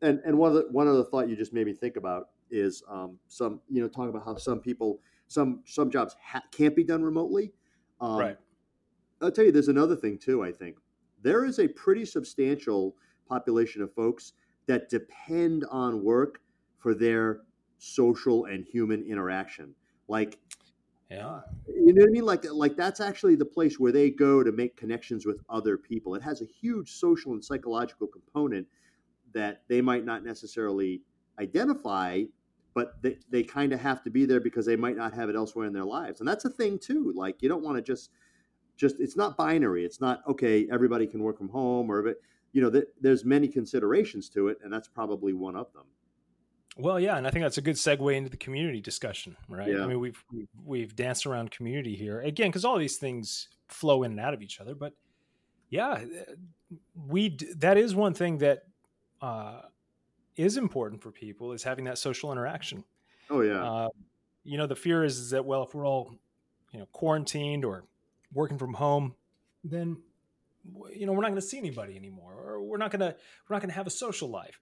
[0.00, 2.82] and and one of the, one other thought you just made me think about is
[2.88, 6.84] um, some you know talking about how some people some some jobs ha- can't be
[6.84, 7.52] done remotely.
[8.00, 8.36] Um, right.
[9.20, 10.42] I'll tell you, there's another thing too.
[10.42, 10.76] I think
[11.22, 12.96] there is a pretty substantial
[13.28, 14.32] population of folks
[14.66, 16.40] that depend on work
[16.78, 17.40] for their
[17.78, 19.74] social and human interaction.
[20.08, 20.38] Like,
[21.10, 22.24] yeah, you know what I mean?
[22.24, 26.14] Like, like that's actually the place where they go to make connections with other people.
[26.14, 28.66] It has a huge social and psychological component
[29.32, 31.02] that they might not necessarily
[31.38, 32.24] identify,
[32.74, 35.36] but they, they kind of have to be there because they might not have it
[35.36, 36.20] elsewhere in their lives.
[36.20, 37.12] And that's a thing too.
[37.14, 38.10] Like, you don't want to just,
[38.76, 39.84] just, it's not binary.
[39.84, 42.14] It's not, okay, everybody can work from home or,
[42.52, 45.84] you know, th- there's many considerations to it, and that's probably one of them.
[46.78, 49.72] Well, yeah, and I think that's a good segue into the community discussion, right?
[49.72, 49.84] Yeah.
[49.84, 50.22] I mean, we've
[50.64, 54.42] we've danced around community here again because all these things flow in and out of
[54.42, 54.74] each other.
[54.74, 54.92] But
[55.70, 56.04] yeah,
[57.08, 58.64] we that is one thing that
[59.22, 59.62] uh,
[60.36, 62.84] is important for people is having that social interaction.
[63.30, 63.64] Oh yeah.
[63.64, 63.88] Uh,
[64.44, 66.14] you know, the fear is, is that well, if we're all
[66.72, 67.84] you know quarantined or
[68.34, 69.14] working from home,
[69.64, 69.96] then
[70.94, 73.16] you know we're not going to see anybody anymore or we're not going to
[73.48, 74.60] we're not going to have a social life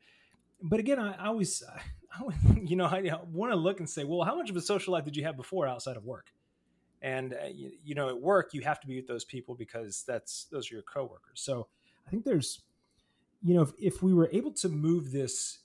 [0.62, 1.62] but again i, I always
[2.14, 2.22] I,
[2.62, 4.92] you know i, I want to look and say well how much of a social
[4.92, 6.28] life did you have before outside of work?
[7.02, 10.04] And uh, you, you, know at work you have to be with those people because
[10.06, 11.40] that's those are your coworkers.
[11.40, 11.68] So
[12.06, 12.62] i think there's
[13.42, 15.58] you know if, if we were able to move this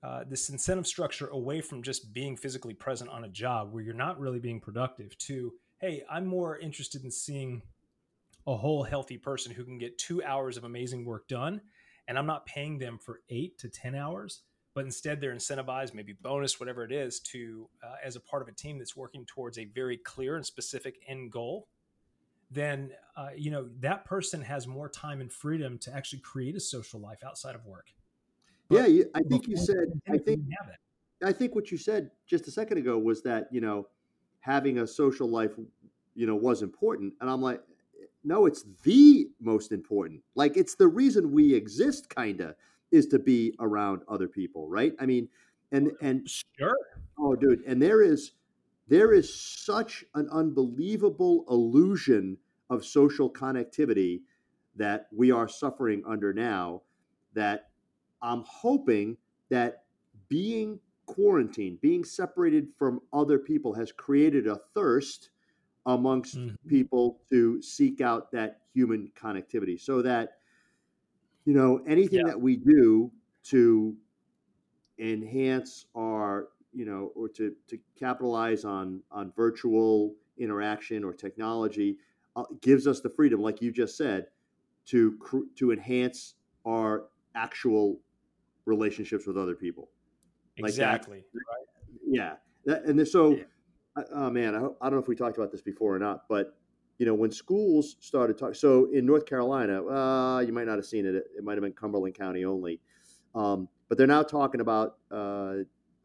[0.00, 3.94] uh, this incentive structure away from just being physically present on a job where you're
[3.94, 7.62] not really being productive to hey i'm more interested in seeing
[8.46, 11.60] a whole healthy person who can get two hours of amazing work done
[12.06, 14.42] and i'm not paying them for eight to ten hours
[14.78, 18.46] but instead they're incentivized maybe bonus whatever it is to uh, as a part of
[18.46, 21.66] a team that's working towards a very clear and specific end goal
[22.52, 26.60] then uh, you know that person has more time and freedom to actually create a
[26.60, 27.88] social life outside of work.
[28.68, 30.40] But yeah i think you said i think
[31.24, 33.88] i think what you said just a second ago was that you know
[34.38, 35.54] having a social life
[36.14, 37.62] you know was important and i'm like
[38.24, 40.20] no, it's the most important.
[40.34, 42.56] Like it's the reason we exist, kinda,
[42.90, 44.92] is to be around other people, right?
[44.98, 45.28] I mean,
[45.72, 46.76] and and sure.
[47.18, 48.32] Oh, dude, and there is
[48.88, 52.38] there is such an unbelievable illusion
[52.70, 54.20] of social connectivity
[54.76, 56.82] that we are suffering under now
[57.34, 57.70] that
[58.22, 59.16] I'm hoping
[59.50, 59.84] that
[60.28, 65.30] being quarantined, being separated from other people has created a thirst
[65.86, 66.68] amongst mm-hmm.
[66.68, 70.37] people to seek out that human connectivity so that
[71.48, 72.26] you know anything yeah.
[72.26, 73.10] that we do
[73.42, 73.96] to
[74.98, 81.96] enhance our you know or to to capitalize on on virtual interaction or technology
[82.36, 84.26] uh, gives us the freedom like you just said
[84.84, 85.18] to
[85.56, 86.34] to enhance
[86.66, 87.98] our actual
[88.66, 89.88] relationships with other people
[90.58, 92.00] exactly like that, right.
[92.06, 92.32] yeah
[92.66, 93.44] that, and so yeah
[94.12, 96.56] oh man, I, I don't know if we talked about this before or not, but
[96.98, 100.86] you know, when schools started talking, so in North Carolina, uh, you might not have
[100.86, 101.14] seen it.
[101.14, 102.80] It might have been Cumberland County only,
[103.34, 105.54] um, but they're now talking about uh,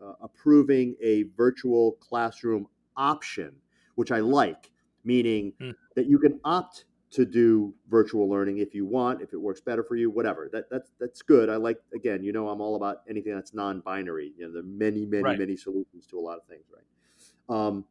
[0.02, 3.54] uh, approving a virtual classroom option,
[3.96, 4.72] which I like,
[5.04, 5.74] meaning mm.
[5.96, 9.84] that you can opt to do virtual learning if you want, if it works better
[9.84, 10.50] for you, whatever.
[10.52, 11.50] That that's that's good.
[11.50, 14.34] I like again, you know, I'm all about anything that's non-binary.
[14.38, 15.40] You know, there are many, many, right.
[15.40, 16.86] many solutions to a lot of things, right?
[17.56, 17.86] Um,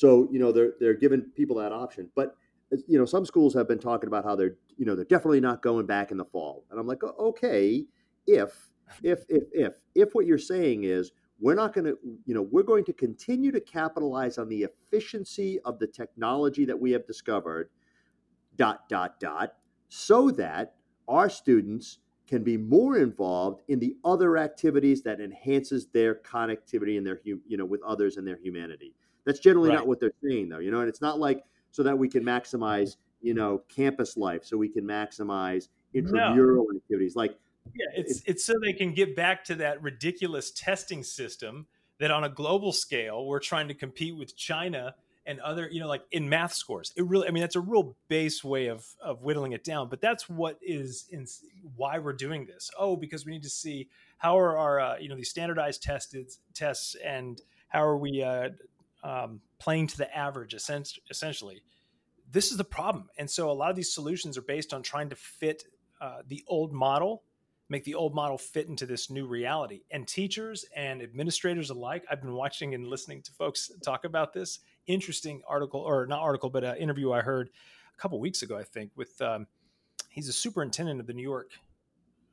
[0.00, 2.34] so you know they're they're giving people that option, but
[2.88, 5.60] you know some schools have been talking about how they're you know they're definitely not
[5.60, 7.84] going back in the fall, and I'm like okay
[8.26, 8.70] if
[9.02, 12.62] if if if if what you're saying is we're not going to, you know, we're
[12.62, 17.70] going to continue to capitalize on the efficiency of the technology that we have discovered,
[18.56, 19.54] dot, dot, dot,
[19.88, 20.74] so that
[21.08, 27.06] our students can be more involved in the other activities that enhances their connectivity and
[27.06, 28.94] their, you know, with others and their humanity.
[29.24, 29.76] That's generally right.
[29.76, 32.24] not what they're saying, though, you know, and it's not like so that we can
[32.24, 36.76] maximize, you know, campus life, so we can maximize intramural no.
[36.76, 37.16] activities.
[37.16, 37.38] Like,
[37.74, 41.66] yeah, it's it's so they can get back to that ridiculous testing system
[41.98, 44.94] that on a global scale we're trying to compete with China
[45.26, 46.92] and other, you know, like in math scores.
[46.96, 49.88] It really, I mean, that's a real base way of of whittling it down.
[49.88, 51.26] But that's what is in
[51.76, 52.70] why we're doing this.
[52.78, 56.30] Oh, because we need to see how are our, uh, you know, these standardized tested
[56.54, 58.48] tests and how are we uh,
[59.02, 61.62] um, playing to the average, essentially.
[62.30, 65.08] This is the problem, and so a lot of these solutions are based on trying
[65.10, 65.64] to fit
[66.00, 67.24] uh, the old model
[67.70, 69.82] make the old model fit into this new reality.
[69.90, 74.58] And teachers and administrators alike, I've been watching and listening to folks talk about this
[74.86, 77.48] interesting article, or not article, but an interview I heard
[77.96, 79.46] a couple weeks ago, I think, with um,
[80.10, 81.52] he's a superintendent of the New York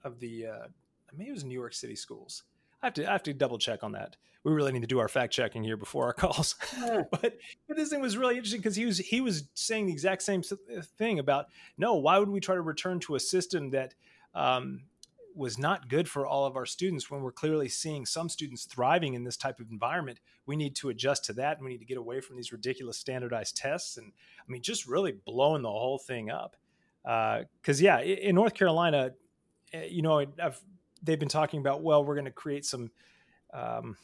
[0.03, 2.43] of the uh, I maybe it was New York City schools.
[2.81, 4.17] I have to I have to double check on that.
[4.47, 6.55] We really need to do our fact checking here before our calls.
[7.11, 10.23] but but this thing was really interesting because he was he was saying the exact
[10.23, 10.41] same
[10.97, 13.93] thing about no, why would we try to return to a system that
[14.33, 14.83] um,
[15.35, 19.15] was not good for all of our students when we're clearly seeing some students thriving
[19.15, 20.21] in this type of environment?
[20.45, 22.97] We need to adjust to that and we need to get away from these ridiculous
[22.97, 23.97] standardized tests.
[23.97, 26.55] And i mean just really blowing the whole thing up
[27.03, 29.11] because uh, yeah in north carolina
[29.73, 30.61] eh, you know I've,
[31.03, 32.91] they've been talking about well we're going to create some
[33.53, 33.97] um,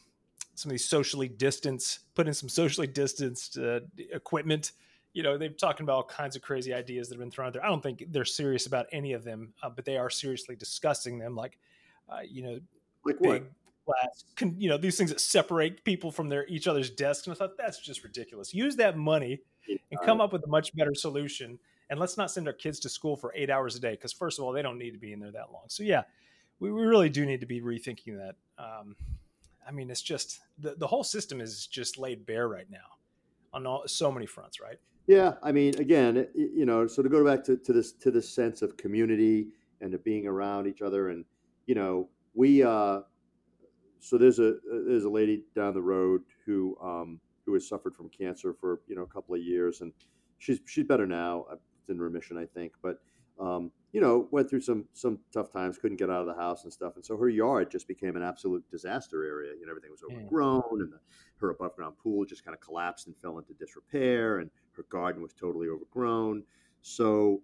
[0.56, 3.80] some of these socially distanced put in some socially distanced uh,
[4.12, 4.72] equipment
[5.14, 7.54] you know, they've talking about all kinds of crazy ideas that have been thrown out
[7.54, 7.64] there.
[7.64, 11.20] I don't think they're serious about any of them, uh, but they are seriously discussing
[11.20, 11.36] them.
[11.36, 11.60] Like,
[12.10, 12.60] uh, you know,
[13.06, 13.44] like big
[13.86, 17.28] glass, can, you know, these things that separate people from their each other's desks.
[17.28, 18.54] And I thought that's just ridiculous.
[18.54, 21.60] Use that money and come up with a much better solution.
[21.90, 24.40] And let's not send our kids to school for eight hours a day because, first
[24.40, 25.66] of all, they don't need to be in there that long.
[25.68, 26.04] So, yeah,
[26.60, 28.36] we, we really do need to be rethinking that.
[28.58, 28.96] Um,
[29.68, 32.98] I mean, it's just the, the whole system is just laid bare right now
[33.54, 34.78] on all, so many fronts, right?
[35.08, 38.30] Yeah, I mean, again, you know, so to go back to, to this to this
[38.30, 39.48] sense of community
[39.82, 41.26] and to being around each other, and
[41.66, 43.02] you know, we uh,
[44.00, 44.56] so there's a
[44.88, 48.96] there's a lady down the road who um, who has suffered from cancer for you
[48.96, 49.92] know a couple of years, and
[50.38, 51.46] she's she's better now.
[51.90, 53.02] In remission, I think, but
[53.38, 56.64] um, you know, went through some some tough times, couldn't get out of the house
[56.64, 59.54] and stuff, and so her yard just became an absolute disaster area.
[59.58, 61.00] You know, everything was overgrown, and the,
[61.38, 65.22] her above ground pool just kind of collapsed and fell into disrepair, and her garden
[65.22, 66.44] was totally overgrown.
[66.82, 67.42] So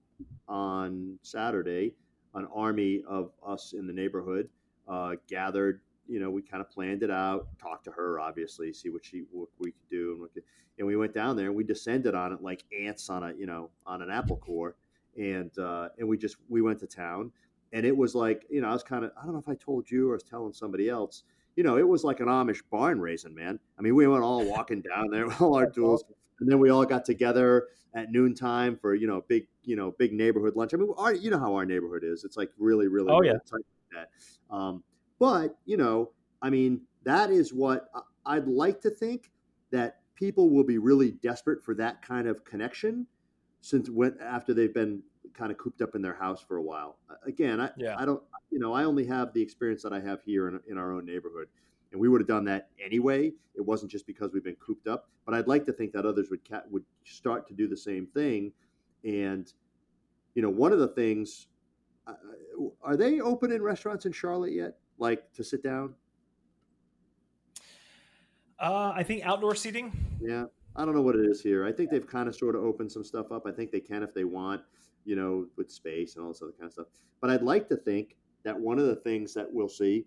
[0.47, 1.93] on Saturday,
[2.33, 4.49] an army of us in the neighborhood
[4.87, 5.81] uh, gathered.
[6.07, 9.25] You know, we kind of planned it out, talked to her, obviously, see what she
[9.31, 10.43] what we could do, and, could,
[10.79, 13.45] and we went down there and we descended on it like ants on a you
[13.45, 14.75] know on an apple core,
[15.19, 17.31] and uh, and we just we went to town,
[17.73, 19.55] and it was like you know I was kind of I don't know if I
[19.55, 21.23] told you or I was telling somebody else.
[21.55, 23.59] You know, it was like an Amish barn raising, man.
[23.77, 26.05] I mean, we went all walking down there with all our tools
[26.39, 30.13] and then we all got together at noontime for you know big you know big
[30.13, 30.73] neighborhood lunch.
[30.73, 32.23] I mean, our, you know how our neighborhood is.
[32.23, 33.51] It's like really really oh really yeah.
[33.51, 33.61] Like
[33.93, 34.55] that.
[34.55, 34.83] Um,
[35.19, 37.89] but you know, I mean, that is what
[38.25, 39.31] I'd like to think
[39.71, 43.07] that people will be really desperate for that kind of connection
[43.61, 45.01] since when after they've been
[45.33, 46.97] kind of cooped up in their house for a while.
[47.25, 47.95] Again, I yeah.
[47.97, 50.77] I don't you know I only have the experience that I have here in, in
[50.77, 51.47] our own neighborhood
[51.91, 53.31] and we would have done that anyway.
[53.55, 56.29] It wasn't just because we've been cooped up, but I'd like to think that others
[56.29, 58.51] would ca- would start to do the same thing.
[59.03, 59.51] And
[60.35, 61.47] you know, one of the things
[62.07, 62.13] uh,
[62.81, 64.77] are they open in restaurants in Charlotte yet?
[64.97, 65.95] Like to sit down?
[68.59, 69.91] Uh, I think outdoor seating.
[70.21, 71.65] Yeah, I don't know what it is here.
[71.65, 73.45] I think they've kind of sort of opened some stuff up.
[73.47, 74.61] I think they can if they want,
[75.09, 76.85] you know, with space and all this other kind of stuff.
[77.19, 80.05] But I'd like to think that one of the things that we'll see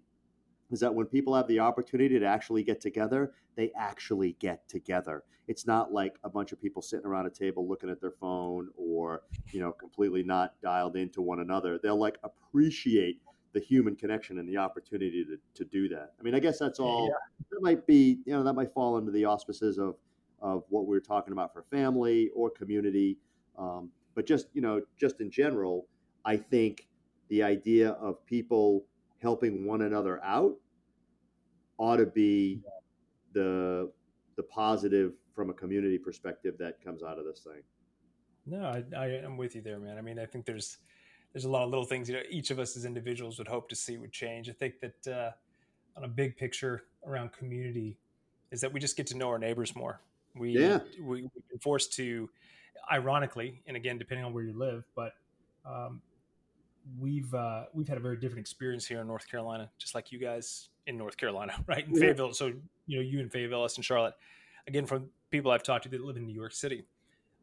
[0.71, 5.25] is that when people have the opportunity to actually get together, they actually get together.
[5.49, 8.69] It's not like a bunch of people sitting around a table looking at their phone
[8.77, 11.81] or, you know, completely not dialed into one another.
[11.83, 13.21] They'll like appreciate
[13.55, 16.13] the human connection and the opportunity to, to do that.
[16.19, 17.47] I mean, I guess that's all yeah.
[17.51, 19.97] that might be, you know, that might fall into the auspices of,
[20.41, 23.19] of what we are talking about for family or community.
[23.59, 25.87] Um, but just, you know, just in general,
[26.25, 26.87] I think
[27.29, 28.85] the idea of people
[29.21, 30.55] helping one another out
[31.79, 32.61] ought to be
[33.33, 33.91] the
[34.37, 37.63] the positive from a community perspective that comes out of this thing.
[38.47, 39.99] No, I, I am with you there, man.
[39.99, 40.79] I mean, I think there's
[41.33, 43.69] there's a lot of little things you know each of us as individuals would hope
[43.71, 44.49] to see would change.
[44.49, 45.31] I think that uh,
[45.97, 47.99] on a big picture around community
[48.51, 50.01] is that we just get to know our neighbors more.
[50.35, 50.81] We yeah.
[51.01, 52.29] we, we've been forced to,
[52.91, 55.13] ironically, and again depending on where you live, but
[55.65, 56.01] um,
[56.99, 60.19] we've uh, we've had a very different experience here in North Carolina, just like you
[60.19, 61.87] guys in North Carolina, right?
[61.87, 62.01] In yeah.
[62.01, 62.33] Fayetteville.
[62.33, 62.53] So
[62.87, 64.15] you know, you in Fayetteville, us in Charlotte.
[64.69, 66.85] Again, from people I've talked to that live in New York City,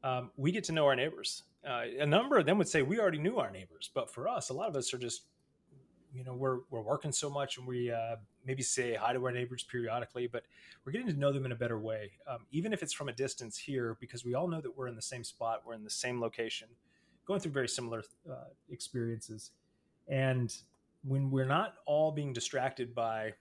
[0.03, 1.43] um, we get to know our neighbors.
[1.67, 4.49] Uh, a number of them would say we already knew our neighbors, but for us,
[4.49, 5.23] a lot of us are just,
[6.13, 9.31] you know, we're we're working so much, and we uh, maybe say hi to our
[9.31, 10.43] neighbors periodically, but
[10.83, 13.13] we're getting to know them in a better way, um, even if it's from a
[13.13, 15.89] distance here, because we all know that we're in the same spot, we're in the
[15.89, 16.67] same location,
[17.25, 19.51] going through very similar uh, experiences,
[20.07, 20.55] and
[21.03, 23.33] when we're not all being distracted by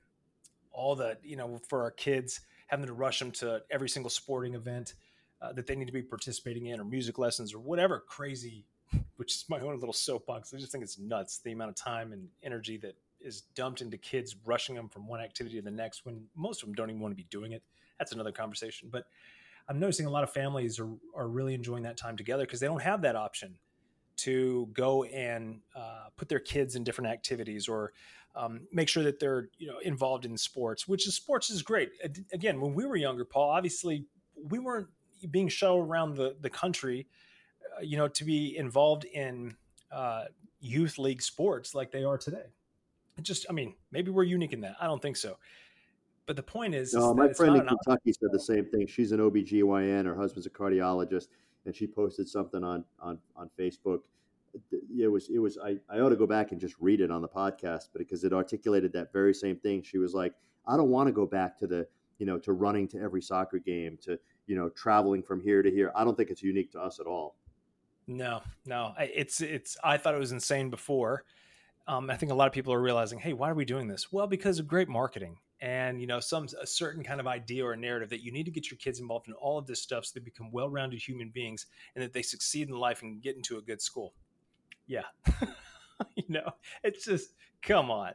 [0.73, 4.55] all the, you know, for our kids having to rush them to every single sporting
[4.55, 4.95] event
[5.43, 8.65] uh, that they need to be participating in or music lessons or whatever crazy
[9.17, 10.53] which is my own little soapbox.
[10.55, 13.99] I just think it's nuts the amount of time and energy that is dumped into
[13.99, 17.01] kids rushing them from one activity to the next when most of them don't even
[17.01, 17.63] want to be doing it.
[17.99, 19.07] That's another conversation but
[19.69, 22.67] i'm noticing a lot of families are, are really enjoying that time together because they
[22.67, 23.57] don't have that option
[24.17, 27.93] to go and uh, put their kids in different activities or
[28.35, 31.91] um, make sure that they're you know involved in sports which is sports is great.
[32.33, 34.05] Again when we were younger paul obviously
[34.51, 34.89] we weren't
[35.31, 37.07] being shuttled around the the country,
[37.83, 39.57] you know, to be involved in
[39.91, 40.25] uh,
[40.61, 42.47] youth league sports like they are today.
[43.17, 44.77] It just, I mean, maybe we're unique in that.
[44.81, 45.39] I don't think so.
[46.27, 48.87] But the point is, no, my friend in Kentucky said the same thing.
[48.87, 50.05] She's an OBGYN.
[50.05, 51.29] Her husband's a cardiologist,
[51.65, 54.01] and she posted something on on on Facebook.
[54.71, 57.23] It was it was I, I ought to go back and just read it on
[57.23, 59.83] the podcast, but because it articulated that very same thing.
[59.83, 60.35] She was like,
[60.67, 61.87] I don't want to go back to the
[62.19, 65.71] you know to running to every soccer game to you know traveling from here to
[65.71, 65.93] here.
[65.97, 67.37] I don't think it's unique to us at all.
[68.09, 69.77] No, no, it's it's.
[69.85, 71.25] I thought it was insane before.
[71.87, 74.11] Um, I think a lot of people are realizing, hey, why are we doing this?
[74.11, 77.77] Well, because of great marketing and you know some a certain kind of idea or
[77.77, 80.13] narrative that you need to get your kids involved in all of this stuff so
[80.15, 83.63] they become well-rounded human beings and that they succeed in life and get into a
[83.63, 84.15] good school.
[84.87, 85.03] Yeah,
[86.15, 86.51] you know,
[86.83, 88.13] it's just come on.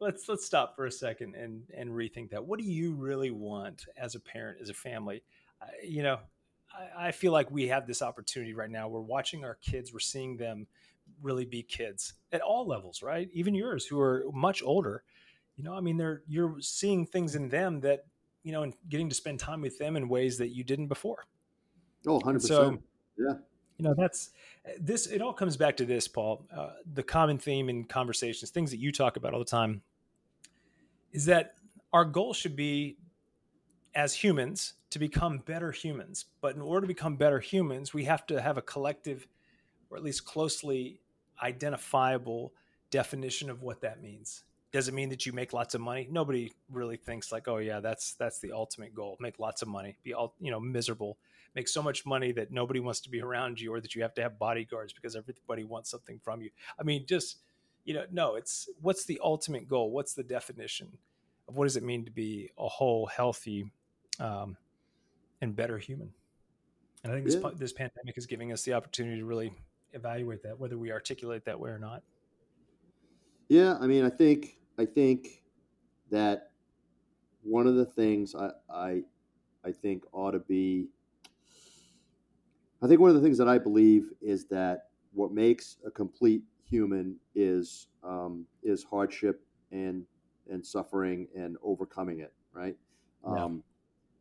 [0.00, 2.44] Let's let's stop for a second and and rethink that.
[2.44, 5.22] What do you really want as a parent, as a family?
[5.84, 6.18] you know,
[6.72, 8.88] I, I feel like we have this opportunity right now.
[8.88, 10.66] We're watching our kids, we're seeing them
[11.22, 13.28] really be kids at all levels, right?
[13.32, 15.02] Even yours, who are much older.
[15.56, 18.04] You know, I mean, they're you're seeing things in them that
[18.42, 21.26] you know, and getting to spend time with them in ways that you didn't before.
[22.06, 22.78] Oh, 100 so,
[23.18, 23.34] Yeah.
[23.76, 24.30] You know, that's
[24.78, 25.06] this.
[25.06, 26.46] It all comes back to this, Paul.
[26.54, 29.80] Uh, the common theme in conversations, things that you talk about all the time,
[31.12, 31.54] is that
[31.92, 32.98] our goal should be
[33.94, 36.26] as humans to become better humans.
[36.40, 39.26] But in order to become better humans, we have to have a collective,
[39.88, 41.00] or at least closely
[41.42, 42.52] identifiable
[42.90, 44.42] definition of what that means.
[44.72, 46.06] Does it mean that you make lots of money?
[46.10, 49.16] Nobody really thinks like, oh yeah, that's that's the ultimate goal.
[49.18, 51.18] Make lots of money, be all you know miserable,
[51.56, 54.14] make so much money that nobody wants to be around you, or that you have
[54.14, 56.50] to have bodyguards because everybody wants something from you.
[56.78, 57.38] I mean, just
[57.84, 58.36] you know, no.
[58.36, 59.90] It's what's the ultimate goal?
[59.90, 60.98] What's the definition
[61.48, 63.72] of what does it mean to be a whole, healthy,
[64.20, 64.56] um,
[65.40, 66.10] and better human.
[67.02, 67.50] And I think this yeah.
[67.56, 69.52] this pandemic is giving us the opportunity to really
[69.92, 72.02] evaluate that, whether we articulate that way or not.
[73.48, 75.42] Yeah, I mean, I think I think
[76.10, 76.50] that
[77.42, 79.02] one of the things I I,
[79.64, 80.88] I think ought to be.
[82.82, 86.42] I think one of the things that I believe is that what makes a complete
[86.64, 90.04] human is um, is hardship and
[90.50, 92.76] and suffering and overcoming it, right?
[93.24, 93.62] Um,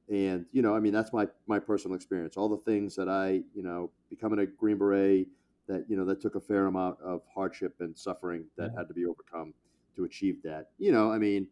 [0.10, 2.36] and you know, I mean, that's my my personal experience.
[2.36, 5.28] All the things that I, you know, becoming a Green Beret,
[5.68, 8.80] that you know, that took a fair amount of hardship and suffering that yeah.
[8.80, 9.54] had to be overcome
[9.96, 10.70] to achieve that.
[10.80, 11.48] You know, I mean,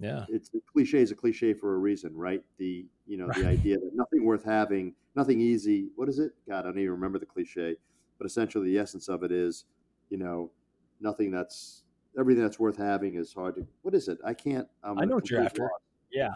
[0.00, 2.42] yeah, it's the cliche is a cliche for a reason, right?
[2.58, 3.36] The you know, right.
[3.36, 5.88] the idea that nothing worth having, nothing easy.
[5.96, 6.32] What is it?
[6.48, 7.76] God, I don't even remember the cliche,
[8.16, 9.66] but essentially the essence of it is,
[10.08, 10.50] you know,
[10.98, 11.82] nothing that's
[12.18, 13.66] everything that's worth having is hard to.
[13.82, 14.18] What is it?
[14.24, 14.66] I can't.
[14.82, 15.62] I'm i know what you're after.
[15.62, 15.74] Lost.
[16.10, 16.30] Yeah.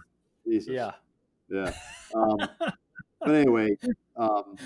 [0.46, 0.68] Jesus.
[0.70, 0.92] Yeah.
[1.50, 1.72] Yeah.
[2.14, 2.38] Um,
[3.20, 3.76] but anyway,
[4.16, 4.56] um,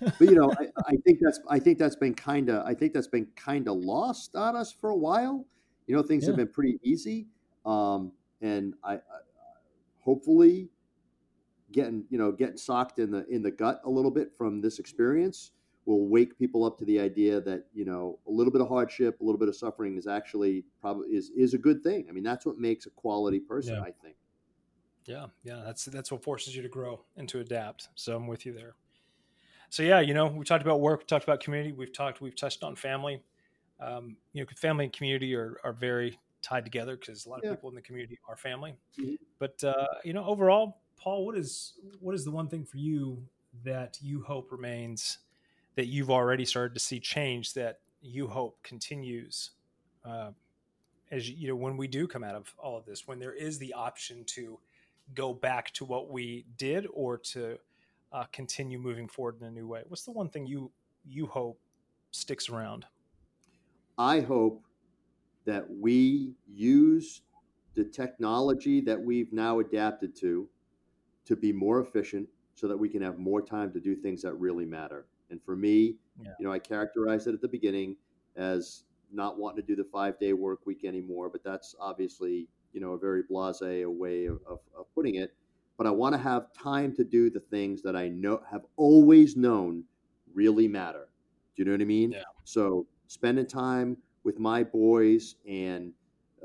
[0.00, 2.92] but you know, I, I, think that's I think that's been kind of I think
[2.92, 5.46] that's been kind of lost on us for a while.
[5.86, 6.30] You know, things yeah.
[6.30, 7.26] have been pretty easy,
[7.66, 8.98] um, and I, I,
[10.00, 10.70] hopefully
[11.72, 14.78] getting you know getting socked in the in the gut a little bit from this
[14.78, 15.52] experience
[15.86, 19.20] will wake people up to the idea that you know a little bit of hardship,
[19.20, 22.06] a little bit of suffering is actually probably is is a good thing.
[22.08, 23.74] I mean, that's what makes a quality person.
[23.74, 23.82] Yeah.
[23.82, 24.16] I think.
[25.10, 27.88] Yeah, yeah, that's that's what forces you to grow and to adapt.
[27.96, 28.74] So I'm with you there.
[29.68, 32.36] So yeah, you know, we talked about work, we talked about community, we've talked, we've
[32.36, 33.20] touched on family.
[33.80, 37.44] Um, you know, family and community are are very tied together because a lot of
[37.44, 37.50] yeah.
[37.50, 38.74] people in the community are family.
[39.00, 39.14] Mm-hmm.
[39.40, 43.20] But uh, you know, overall, Paul, what is what is the one thing for you
[43.64, 45.18] that you hope remains
[45.74, 49.50] that you've already started to see change that you hope continues
[50.04, 50.30] uh,
[51.10, 53.58] as you know when we do come out of all of this when there is
[53.58, 54.58] the option to
[55.14, 57.58] go back to what we did or to
[58.12, 59.82] uh, continue moving forward in a new way?
[59.88, 60.70] What's the one thing you
[61.06, 61.58] you hope
[62.10, 62.86] sticks around?
[63.98, 64.62] I hope
[65.44, 67.22] that we use
[67.74, 70.48] the technology that we've now adapted to
[71.24, 74.34] to be more efficient so that we can have more time to do things that
[74.34, 75.06] really matter.
[75.30, 76.32] And for me yeah.
[76.38, 77.96] you know i characterized it at the beginning
[78.36, 78.82] as
[79.12, 82.92] not wanting to do the five day work week anymore, but that's obviously, you know,
[82.92, 85.34] a very blase way of, of, of putting it.
[85.76, 89.36] But I want to have time to do the things that I know have always
[89.36, 89.84] known
[90.34, 91.08] really matter.
[91.56, 92.12] Do you know what I mean?
[92.12, 92.22] Yeah.
[92.44, 95.92] So spending time with my boys and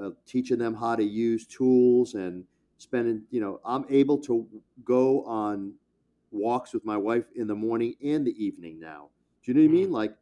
[0.02, 2.46] uh, teaching them how to use tools and
[2.78, 4.48] spending, you know, I'm able to
[4.84, 5.74] go on
[6.32, 9.10] walks with my wife in the morning and the evening now.
[9.44, 9.86] Do you know what I mean?
[9.86, 9.94] Mm-hmm.
[9.94, 10.16] Like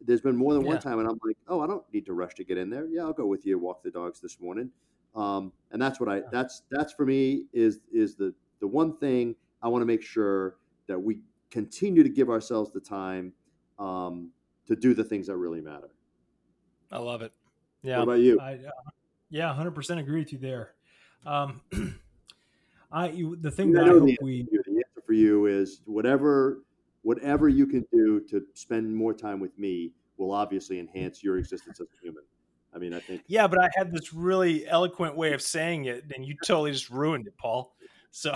[0.00, 2.34] there's been more than one time, and I'm like, oh, I don't need to rush
[2.34, 2.86] to get in there.
[2.86, 3.58] Yeah, I'll go with you.
[3.58, 4.70] Walk the dogs this morning,
[5.14, 6.22] um, and that's what I.
[6.30, 10.56] That's that's for me is is the the one thing I want to make sure
[10.86, 11.18] that we
[11.50, 13.32] continue to give ourselves the time
[13.78, 14.30] um,
[14.66, 15.90] to do the things that really matter.
[16.92, 17.32] I love it.
[17.82, 17.98] Yeah.
[17.98, 18.38] What about you?
[18.40, 18.70] I, uh,
[19.30, 20.74] yeah, hundred percent agree with you there.
[21.26, 21.60] Um,
[22.92, 26.62] I you, the thing that I hope we the answer for you is whatever
[27.02, 31.80] whatever you can do to spend more time with me will obviously enhance your existence
[31.80, 32.24] as a human.
[32.72, 33.22] I mean, I think.
[33.26, 36.90] Yeah, but I had this really eloquent way of saying it, and you totally just
[36.90, 37.74] ruined it, Paul.
[38.10, 38.32] So,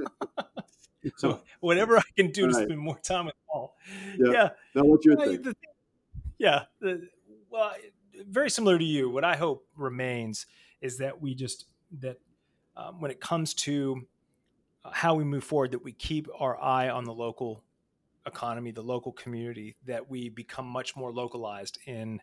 [1.16, 3.76] so whatever I can do to spend more time with Paul.
[4.18, 4.32] Yeah.
[4.32, 4.48] yeah.
[4.74, 5.16] Now, what's your?
[5.16, 5.54] The,
[6.38, 6.64] yeah.
[6.80, 7.08] The,
[7.50, 7.72] well,
[8.26, 9.08] very similar to you.
[9.08, 10.46] What I hope remains
[10.80, 11.66] is that we just
[12.00, 12.18] that
[12.76, 14.06] um, when it comes to
[14.90, 17.62] how we move forward that we keep our eye on the local
[18.26, 22.20] economy, the local community, that we become much more localized in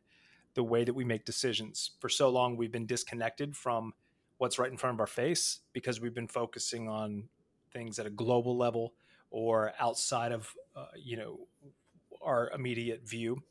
[0.56, 1.92] the way that we make decisions.
[2.00, 3.94] For so long, we've been disconnected from
[4.38, 7.30] what's right in front of our face because we've been focusing on
[7.72, 8.94] things at a global level
[9.30, 11.40] or outside of uh, you know
[12.22, 13.44] our immediate view.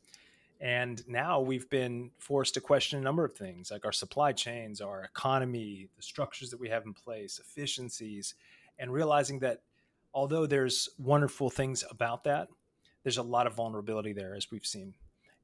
[0.61, 4.81] And now we've been forced to question a number of things like our supply chains,
[4.81, 8.35] our economy, the structures that we have in place, efficiencies,
[8.79, 9.61] and realizing that
[10.13, 12.47] although there's wonderful things about that,
[13.03, 14.93] there's a lot of vulnerability there, as we've seen.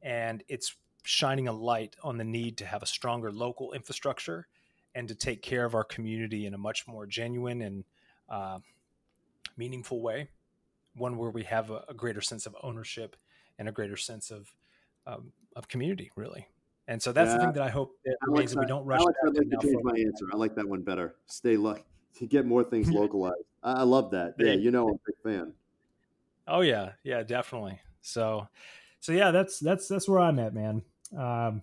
[0.01, 4.47] And it's shining a light on the need to have a stronger local infrastructure
[4.93, 7.84] and to take care of our community in a much more genuine and
[8.30, 8.60] uh,
[9.58, 10.30] meaningful way,
[10.95, 13.16] one where we have a, a, greater sense of ownership
[13.58, 14.52] and a greater sense of
[15.08, 16.47] um, of community, really.
[16.88, 17.38] And so that's yeah.
[17.38, 18.99] the thing that I hope that I we don't rush.
[18.99, 20.26] Alex, I'd like to change my answer.
[20.34, 21.16] I like that one better.
[21.28, 21.84] Stay lucky
[22.20, 23.43] to get more things localized.
[23.64, 24.36] I love that.
[24.39, 25.54] Yeah, you know, I'm a big fan.
[26.47, 27.80] Oh yeah, yeah, definitely.
[28.02, 28.47] So,
[28.99, 30.82] so yeah, that's that's that's where I'm at, man.
[31.18, 31.62] Um,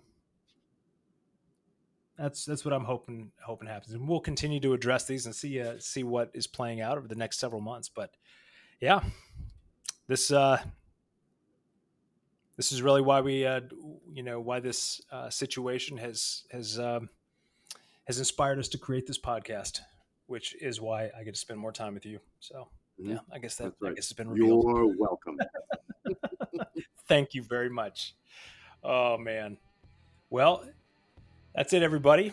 [2.18, 5.61] that's that's what I'm hoping hoping happens, and we'll continue to address these and see
[5.61, 7.88] uh, see what is playing out over the next several months.
[7.88, 8.11] But
[8.80, 9.01] yeah,
[10.09, 10.61] this uh,
[12.57, 13.61] this is really why we uh,
[14.12, 17.09] you know why this uh, situation has has um,
[18.07, 19.80] has inspired us to create this podcast
[20.28, 22.20] which is why I get to spend more time with you.
[22.38, 22.68] So
[23.01, 23.12] mm-hmm.
[23.12, 23.90] yeah, I guess that right.
[23.90, 24.64] I guess it's been revealed.
[24.64, 25.38] You're welcome.
[27.09, 28.14] Thank you very much.
[28.91, 29.59] Oh man.
[30.30, 30.64] Well,
[31.55, 32.32] that's it, everybody.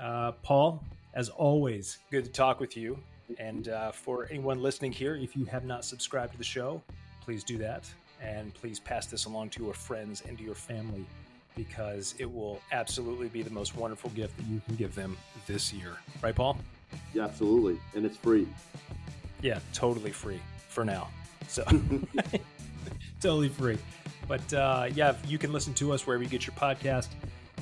[0.00, 0.82] Uh, Paul,
[1.14, 2.98] as always, good to talk with you.
[3.38, 6.82] And uh, for anyone listening here, if you have not subscribed to the show,
[7.20, 7.88] please do that.
[8.20, 11.06] And please pass this along to your friends and to your family
[11.54, 15.16] because it will absolutely be the most wonderful gift that you can give them
[15.46, 15.92] this year.
[16.20, 16.58] Right, Paul?
[17.12, 17.78] Yeah, absolutely.
[17.94, 18.48] And it's free.
[19.42, 21.08] Yeah, totally free for now.
[21.46, 21.62] So
[23.20, 23.78] totally free.
[24.26, 27.08] But uh, yeah, you can listen to us wherever you get your podcast.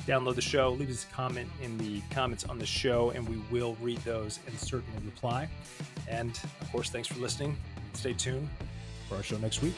[0.07, 3.37] Download the show, leave us a comment in the comments on the show, and we
[3.51, 5.47] will read those and certainly reply.
[6.09, 7.55] And of course, thanks for listening.
[7.93, 8.49] Stay tuned
[9.07, 9.75] for our show next week.